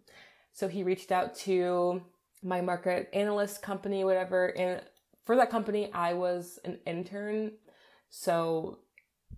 [0.53, 2.03] So he reached out to
[2.43, 4.83] my market analyst company, whatever, and
[5.25, 7.53] for that company, I was an intern.
[8.11, 8.79] So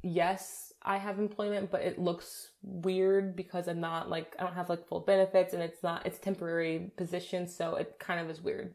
[0.03, 4.71] yes, I have employment, but it looks weird because I'm not like, I don't have
[4.71, 7.47] like full benefits and it's not, it's temporary position.
[7.47, 8.75] So it kind of is weird.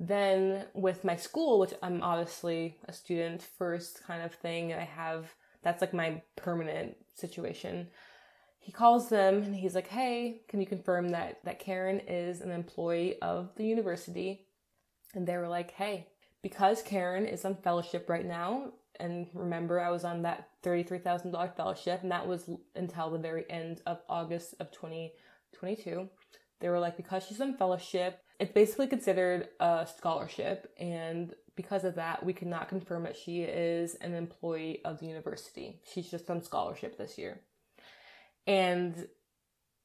[0.00, 5.34] Then with my school, which I'm obviously a student first kind of thing, I have,
[5.62, 7.88] that's like my permanent situation.
[8.58, 12.50] He calls them and he's like, Hey, can you confirm that, that Karen is an
[12.50, 14.46] employee of the university?
[15.14, 16.08] And they were like, Hey,
[16.42, 22.02] because Karen is on fellowship right now, and remember I was on that $33,000 fellowship
[22.02, 26.08] and that was until the very end of August of 2022.
[26.60, 30.72] They were like, because she's on fellowship, it's basically considered a scholarship.
[30.78, 35.80] And because of that, we cannot confirm that she is an employee of the university.
[35.92, 37.40] She's just on scholarship this year.
[38.46, 39.08] And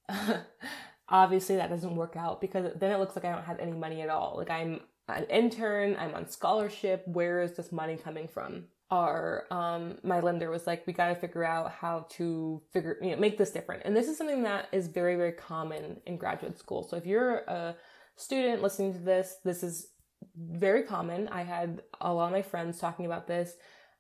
[1.10, 4.02] obviously that doesn't work out because then it looks like I don't have any money
[4.02, 4.36] at all.
[4.38, 7.04] Like I'm an intern, I'm on scholarship.
[7.08, 8.66] Where is this money coming from?
[8.90, 13.12] Our um my lender was like we got to figure out how to figure you
[13.12, 13.84] know make this different.
[13.86, 16.84] And this is something that is very very common in graduate school.
[16.84, 17.76] So if you're a
[18.16, 19.90] student listening to this this is
[20.38, 21.28] very common.
[21.28, 23.56] I had a lot of my friends talking about this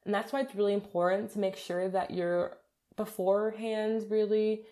[0.06, 2.58] and that's why it's really important to make sure that you're
[2.96, 4.64] beforehand really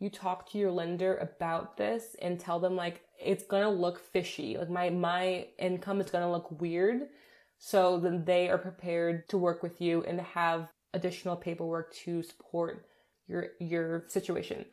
[0.00, 4.56] you talk to your lender about this and tell them like it's gonna look fishy.
[4.56, 7.02] Like my my income is gonna look weird
[7.62, 12.86] so then they are prepared to work with you and have additional paperwork to support
[13.28, 14.64] your your situation.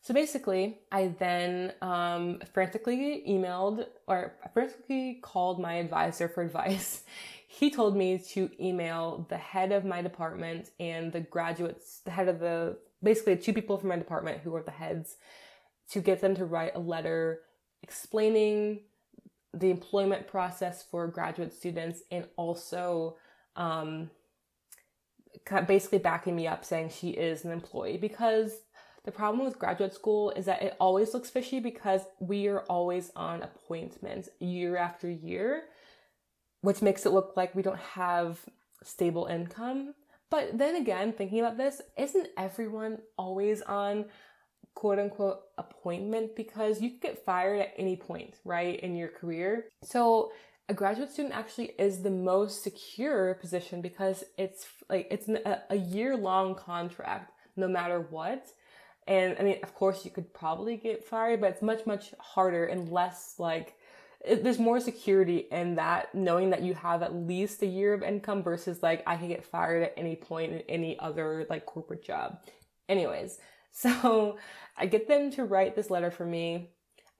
[0.00, 7.02] So basically, I then um, frantically emailed or frantically called my advisor for advice.
[7.48, 12.28] He told me to email the head of my department and the graduates, the head
[12.28, 15.16] of the basically two people from my department who are the heads,
[15.92, 17.40] to get them to write a letter
[17.82, 18.80] explaining
[19.56, 23.16] the employment process for graduate students and also
[23.56, 24.10] um,
[25.66, 28.60] basically backing me up saying she is an employee because
[29.04, 33.10] the problem with graduate school is that it always looks fishy because we are always
[33.14, 35.62] on appointments year after year,
[36.60, 38.40] which makes it look like we don't have
[38.82, 39.94] stable income.
[40.28, 44.06] But then again, thinking about this, isn't everyone always on
[44.76, 49.68] quote unquote appointment because you can get fired at any point, right, in your career.
[49.82, 50.30] So
[50.68, 55.76] a graduate student actually is the most secure position because it's like it's a, a
[55.76, 58.46] year long contract no matter what
[59.06, 62.64] and I mean, of course, you could probably get fired, but it's much, much harder
[62.64, 63.76] and less like,
[64.24, 68.02] it, there's more security in that knowing that you have at least a year of
[68.02, 72.04] income versus like, I can get fired at any point in any other like corporate
[72.04, 72.40] job.
[72.88, 73.38] Anyways,
[73.76, 74.38] so
[74.78, 76.70] I get them to write this letter for me.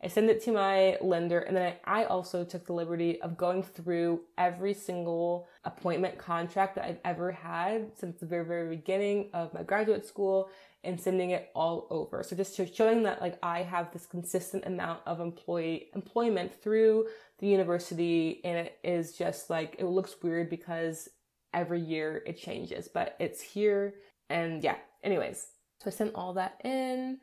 [0.03, 3.63] I send it to my lender, and then I also took the liberty of going
[3.63, 9.55] through every single appointment contract that I've ever had since the very, very beginning of
[9.55, 10.51] my graduate school
[10.85, 12.23] and sending it all over.
[12.23, 17.07] So just showing that like I have this consistent amount of employee employment through
[17.39, 21.09] the university and it is just like it looks weird because
[21.53, 23.95] every year it changes, but it's here
[24.31, 24.77] and yeah.
[25.03, 25.49] Anyways,
[25.79, 27.19] so I sent all that in.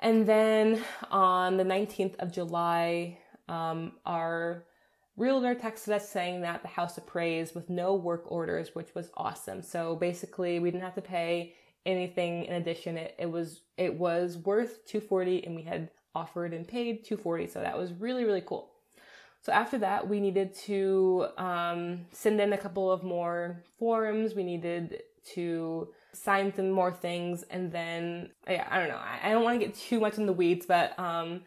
[0.00, 4.64] And then on the 19th of July, um, our
[5.16, 9.62] realtor texted us saying that the house appraised with no work orders, which was awesome.
[9.62, 11.54] So basically, we didn't have to pay
[11.86, 12.98] anything in addition.
[12.98, 17.46] It, it was it was worth 240 and we had offered and paid 240.
[17.48, 18.70] So that was really, really cool.
[19.42, 24.34] So after that, we needed to um, send in a couple of more forms.
[24.34, 25.02] We needed
[25.34, 28.96] to sign some more things, and then yeah, I don't know.
[28.96, 31.42] I, I don't want to get too much in the weeds, but um,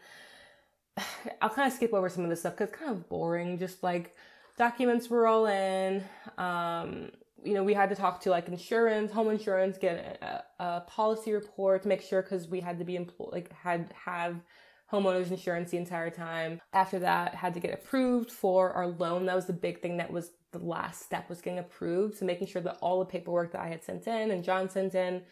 [1.42, 3.58] I'll kind of skip over some of this stuff because it's kind of boring.
[3.58, 4.14] Just like
[4.56, 6.04] documents were all in.
[6.38, 7.10] Um,
[7.42, 11.32] you know, we had to talk to like insurance, home insurance, get a, a policy
[11.32, 14.36] report to make sure because we had to be employed, like had have
[14.92, 16.60] homeowners insurance the entire time.
[16.72, 19.26] After that, had to get approved for our loan.
[19.26, 22.18] That was the big thing that was the last step was getting approved.
[22.18, 24.94] So making sure that all the paperwork that I had sent in and John sent
[24.94, 25.22] in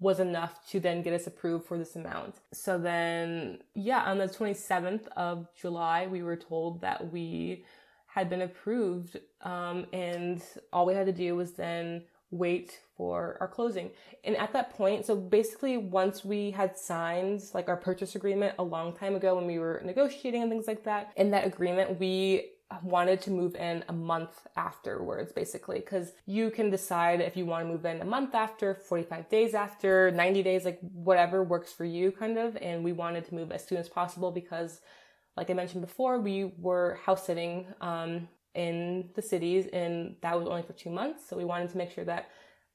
[0.00, 2.36] was enough to then get us approved for this amount.
[2.52, 7.64] So then, yeah, on the 27th of July, we were told that we
[8.06, 9.18] had been approved.
[9.42, 10.42] Um, and
[10.72, 13.90] all we had to do was then wait for our closing.
[14.22, 18.62] And at that point, so basically once we had signed like our purchase agreement a
[18.62, 22.50] long time ago when we were negotiating and things like that, in that agreement, we
[22.82, 27.66] wanted to move in a month afterwards, basically, because you can decide if you want
[27.66, 31.84] to move in a month after, 45 days after, 90 days, like whatever works for
[31.84, 32.56] you, kind of.
[32.60, 34.80] And we wanted to move as soon as possible because
[35.38, 40.48] like I mentioned before, we were house sitting um, in the cities, and that was
[40.48, 41.28] only for two months.
[41.28, 42.28] So we wanted to make sure that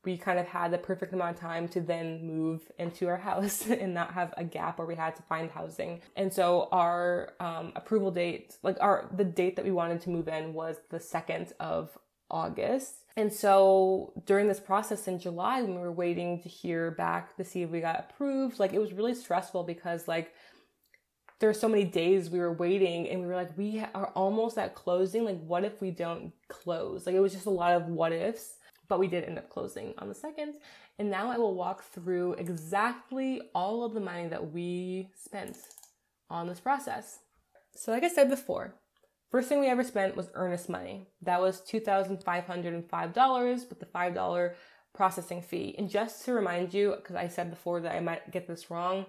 [0.05, 3.67] we kind of had the perfect amount of time to then move into our house
[3.67, 6.01] and not have a gap where we had to find housing.
[6.15, 10.27] And so our um, approval date, like our the date that we wanted to move
[10.27, 11.97] in, was the second of
[12.29, 12.95] August.
[13.15, 17.43] And so during this process in July, when we were waiting to hear back to
[17.43, 20.33] see if we got approved, like it was really stressful because like
[21.39, 24.57] there were so many days we were waiting and we were like we are almost
[24.57, 27.87] at closing like what if we don't close like it was just a lot of
[27.87, 30.55] what ifs but we did end up closing on the second.
[30.99, 35.57] And now i will walk through exactly all of the money that we spent
[36.29, 37.19] on this process.
[37.75, 38.75] So like i said before
[39.31, 41.07] first thing we ever spent was earnest money.
[41.23, 44.53] That was $2505 with the $5
[44.93, 45.73] processing fee.
[45.79, 49.07] And just to remind you because i said before that i might get this wrong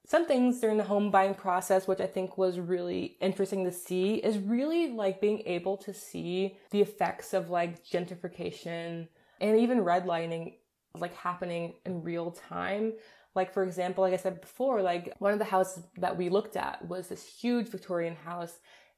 [0.09, 4.15] some things during the home buying process which I think was really interesting to see
[4.15, 9.07] is really like being able to see the effects of like gentrification
[9.39, 10.55] and even redlining
[10.97, 12.93] like happening in real time.
[13.35, 16.55] Like for example, like I said before, like one of the houses that we looked
[16.55, 18.57] at was this huge Victorian house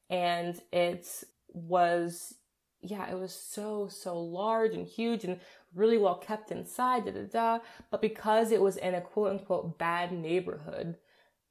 [0.10, 2.36] and it was
[2.84, 5.40] yeah, it was so, so large and huge and
[5.76, 7.60] really well kept inside, da da da.
[7.90, 10.98] But because it was in a quote unquote bad neighborhood,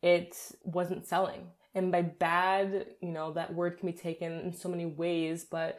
[0.02, 1.46] it wasn't selling.
[1.74, 5.78] And by bad, you know, that word can be taken in so many ways, but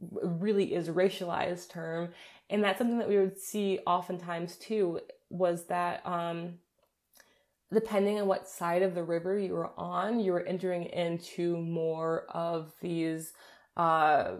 [0.00, 2.10] really is a racialized term.
[2.48, 5.00] And that's something that we would see oftentimes too,
[5.30, 6.54] was that, um,
[7.72, 12.26] depending on what side of the river you were on, you were entering into more
[12.30, 13.32] of these,
[13.76, 14.32] uh,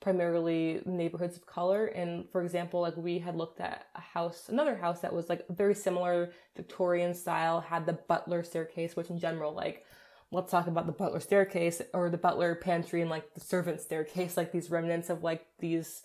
[0.00, 1.86] primarily neighborhoods of color.
[1.86, 5.44] And for example, like we had looked at a house, another house that was like
[5.48, 9.84] very similar Victorian style, had the butler staircase, which in general, like,
[10.30, 14.36] let's talk about the butler staircase or the butler pantry and like the servant staircase,
[14.36, 16.02] like these remnants of like these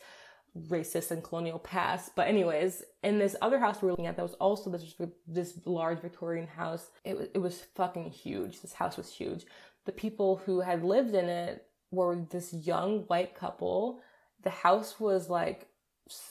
[0.68, 2.12] racist and colonial past.
[2.16, 4.96] But anyways, in this other house we were looking at, that was also this
[5.28, 6.90] this large Victorian house.
[7.04, 8.62] It was it was fucking huge.
[8.62, 9.46] This house was huge.
[9.86, 14.02] The people who had lived in it were this young white couple.
[14.44, 15.68] The house was like,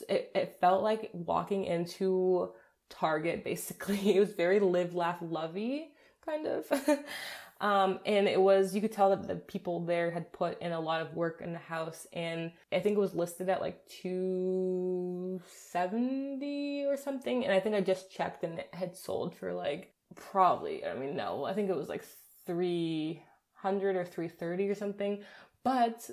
[0.09, 2.51] it, it felt like walking into
[2.89, 3.97] Target basically.
[4.15, 5.91] It was very live, laugh, lovey
[6.25, 6.65] kind of.
[7.61, 10.79] um, and it was, you could tell that the people there had put in a
[10.79, 12.05] lot of work in the house.
[12.13, 17.45] And I think it was listed at like 270 or something.
[17.45, 21.15] And I think I just checked and it had sold for like probably, I mean,
[21.15, 22.03] no, I think it was like
[22.45, 25.23] 300 or 330 or something.
[25.63, 26.09] But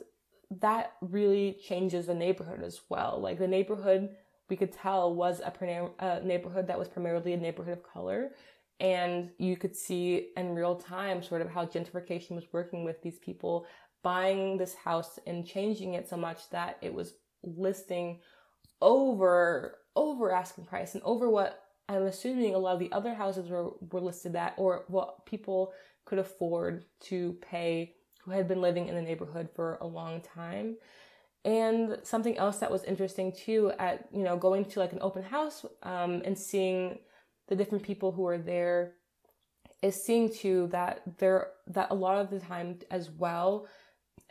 [0.50, 3.20] that really changes the neighborhood as well.
[3.20, 4.10] Like the neighborhood,
[4.48, 8.30] we could tell was a, a neighborhood that was primarily a neighborhood of color.
[8.80, 13.18] And you could see in real time sort of how gentrification was working with these
[13.18, 13.66] people
[14.02, 18.20] buying this house and changing it so much that it was listing
[18.80, 23.48] over over asking price and over what I'm assuming a lot of the other houses
[23.48, 25.72] were, were listed at or what people
[26.04, 27.94] could afford to pay
[28.28, 30.76] who had been living in the neighborhood for a long time.
[31.44, 35.22] And something else that was interesting too, at you know going to like an open
[35.22, 36.98] house um, and seeing
[37.46, 38.94] the different people who are there,
[39.82, 43.66] is seeing too that there that a lot of the time as well,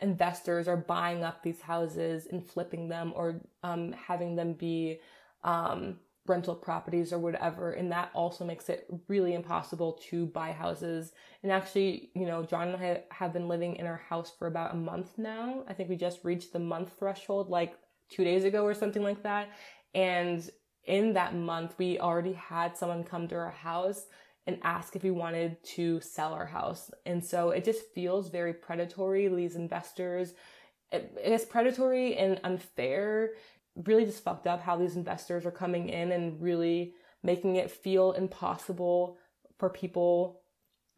[0.00, 5.00] investors are buying up these houses and flipping them or um, having them be
[5.44, 5.98] um,
[6.28, 7.72] rental properties or whatever.
[7.72, 11.12] And that also makes it really impossible to buy houses.
[11.42, 14.74] And actually, you know, John and I have been living in our house for about
[14.74, 15.64] a month now.
[15.68, 17.74] I think we just reached the month threshold like
[18.10, 19.50] two days ago or something like that.
[19.94, 20.48] And
[20.84, 24.06] in that month, we already had someone come to our house
[24.46, 26.90] and ask if we wanted to sell our house.
[27.04, 29.28] And so it just feels very predatory.
[29.28, 30.32] These investors,
[30.90, 33.32] it's predatory and unfair,
[33.84, 38.12] really just fucked up how these investors are coming in and really making it feel
[38.12, 39.18] impossible
[39.58, 40.40] for people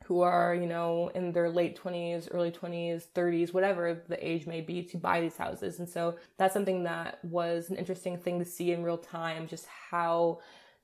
[0.04, 4.60] who are, you know, in their late 20s, early 20s, 30s, whatever the age may
[4.60, 5.78] be to buy these houses.
[5.78, 9.66] And so that's something that was an interesting thing to see in real time, just
[9.66, 10.40] how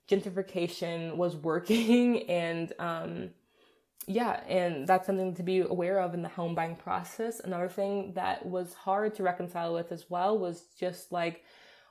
[0.08, 3.30] gentrification was working and, um,
[4.08, 7.40] yeah, and that's something to be aware of in the home buying process.
[7.40, 11.42] Another thing that was hard to reconcile with as well was just like,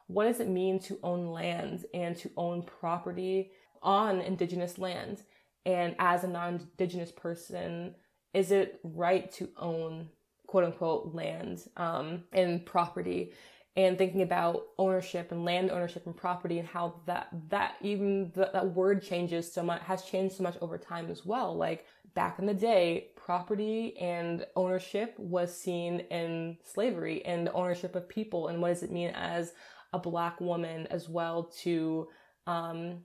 [0.08, 3.52] what does it mean to own land and to own property
[3.82, 5.24] on indigenous land?
[5.66, 7.96] And as a non indigenous person,
[8.34, 10.10] is it right to own
[10.48, 13.34] quote unquote land um, and property?
[13.78, 18.50] And thinking about ownership and land ownership and property and how that that even the,
[18.54, 21.58] that word changes so much has changed so much over time as well.
[21.58, 28.08] Like back in the day, property and ownership was seen in slavery and ownership of
[28.08, 29.52] people and what does it mean as
[29.96, 32.08] a black woman as well to
[32.48, 33.00] um,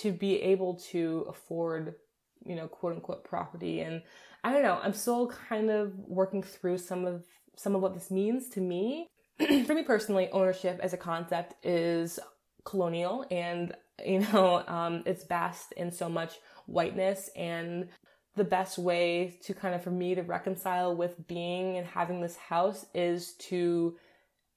[0.00, 1.94] to be able to afford,
[2.44, 3.80] you know, quote unquote property.
[3.80, 4.02] And
[4.44, 7.24] I don't know, I'm still kind of working through some of
[7.56, 9.06] some of what this means to me.
[9.38, 12.18] For me personally, ownership as a concept is
[12.64, 13.72] colonial and
[14.04, 16.34] you know um, it's vast in so much
[16.66, 17.88] whiteness and
[18.34, 22.36] the best way to kind of for me to reconcile with being and having this
[22.36, 23.96] house is to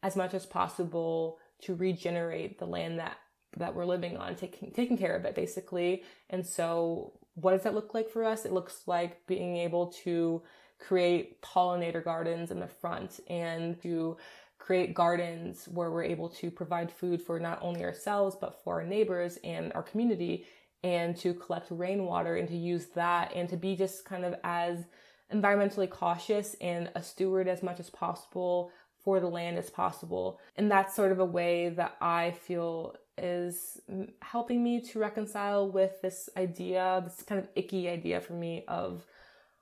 [0.03, 3.18] as much as possible to regenerate the land that
[3.57, 6.03] that we're living on, taking taking care of it basically.
[6.30, 8.45] And so what does that look like for us?
[8.45, 10.41] It looks like being able to
[10.80, 14.18] create pollinator gardens in the front and to
[14.57, 18.86] create gardens where we're able to provide food for not only ourselves but for our
[18.86, 20.45] neighbors and our community
[20.84, 24.86] and to collect rainwater and to use that and to be just kind of as
[25.34, 28.72] environmentally cautious and a steward as much as possible
[29.03, 30.39] for the land as possible.
[30.55, 33.80] And that's sort of a way that I feel is
[34.21, 39.05] helping me to reconcile with this idea, this kind of icky idea for me of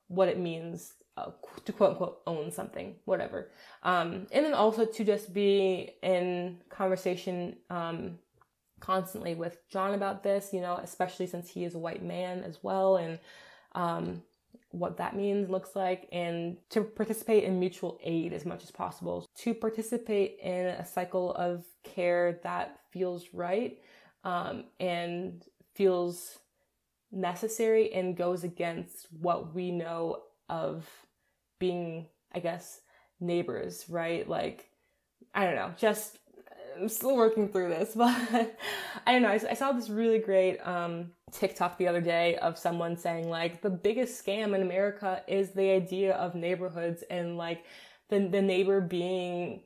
[0.08, 1.32] what it means uh,
[1.66, 3.50] to quote unquote own something, whatever.
[3.84, 8.20] Um, and then also to just be in conversation um,
[8.80, 12.60] constantly with John about this, you know, especially since he is a white man as
[12.62, 12.98] well.
[12.98, 13.20] And
[13.74, 14.22] um,
[14.80, 19.28] what that means, looks like, and to participate in mutual aid as much as possible,
[19.36, 23.80] to participate in a cycle of care that feels right
[24.24, 25.44] um, and
[25.76, 26.40] feels
[27.12, 30.90] necessary and goes against what we know of
[31.60, 32.82] being, I guess,
[33.20, 34.28] neighbors, right?
[34.28, 34.70] Like,
[35.34, 36.20] I don't know, just
[36.80, 38.10] I'm still working through this, but
[39.06, 39.30] I don't know.
[39.30, 43.62] I, I saw this really great um, TikTok the other day of someone saying like
[43.62, 47.66] the biggest scam in America is the idea of neighborhoods and like
[48.10, 49.62] the the neighbor being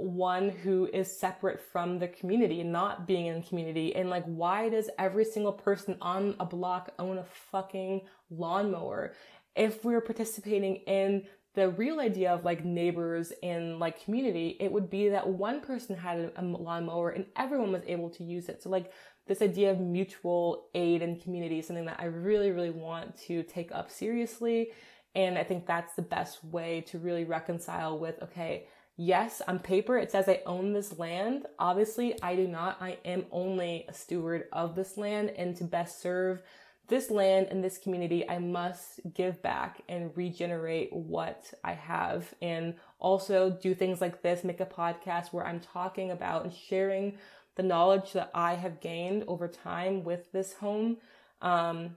[0.00, 3.94] one who is separate from the community, not being in community.
[3.94, 9.12] And like, why does every single person on a block own a fucking lawnmower?
[9.56, 11.24] If we're participating in
[11.54, 15.96] the real idea of like neighbors and like community, it would be that one person
[15.96, 18.62] had a lawnmower and everyone was able to use it.
[18.62, 18.92] So like
[19.26, 23.42] this idea of mutual aid and community is something that I really, really want to
[23.42, 24.70] take up seriously.
[25.14, 28.66] And I think that's the best way to really reconcile with, okay,
[28.96, 31.46] yes, on paper it says I own this land.
[31.58, 32.76] Obviously, I do not.
[32.80, 36.42] I am only a steward of this land and to best serve
[36.90, 42.74] this land and this community, I must give back and regenerate what I have and
[42.98, 47.16] also do things like this, make a podcast where I'm talking about and sharing
[47.54, 50.98] the knowledge that I have gained over time with this home
[51.40, 51.96] um,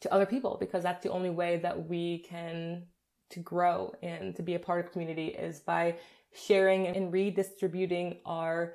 [0.00, 2.82] to other people because that's the only way that we can
[3.30, 5.96] to grow and to be a part of community is by
[6.34, 8.74] sharing and redistributing our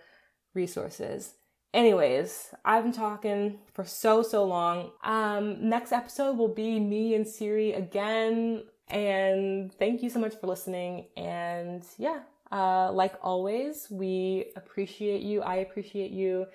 [0.54, 1.34] resources.
[1.74, 4.92] Anyways, I've been talking for so, so long.
[5.04, 8.64] Um, next episode will be me and Siri again.
[8.90, 11.08] And thank you so much for listening.
[11.18, 12.20] And yeah,
[12.52, 15.42] uh, like always, we appreciate you.
[15.42, 16.46] I appreciate you.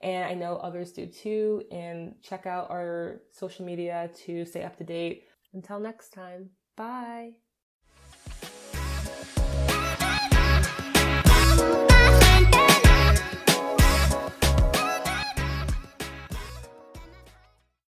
[0.00, 1.64] And I know others do too.
[1.72, 5.24] And check out our social media to stay up to date.
[5.54, 7.47] Until next time, bye.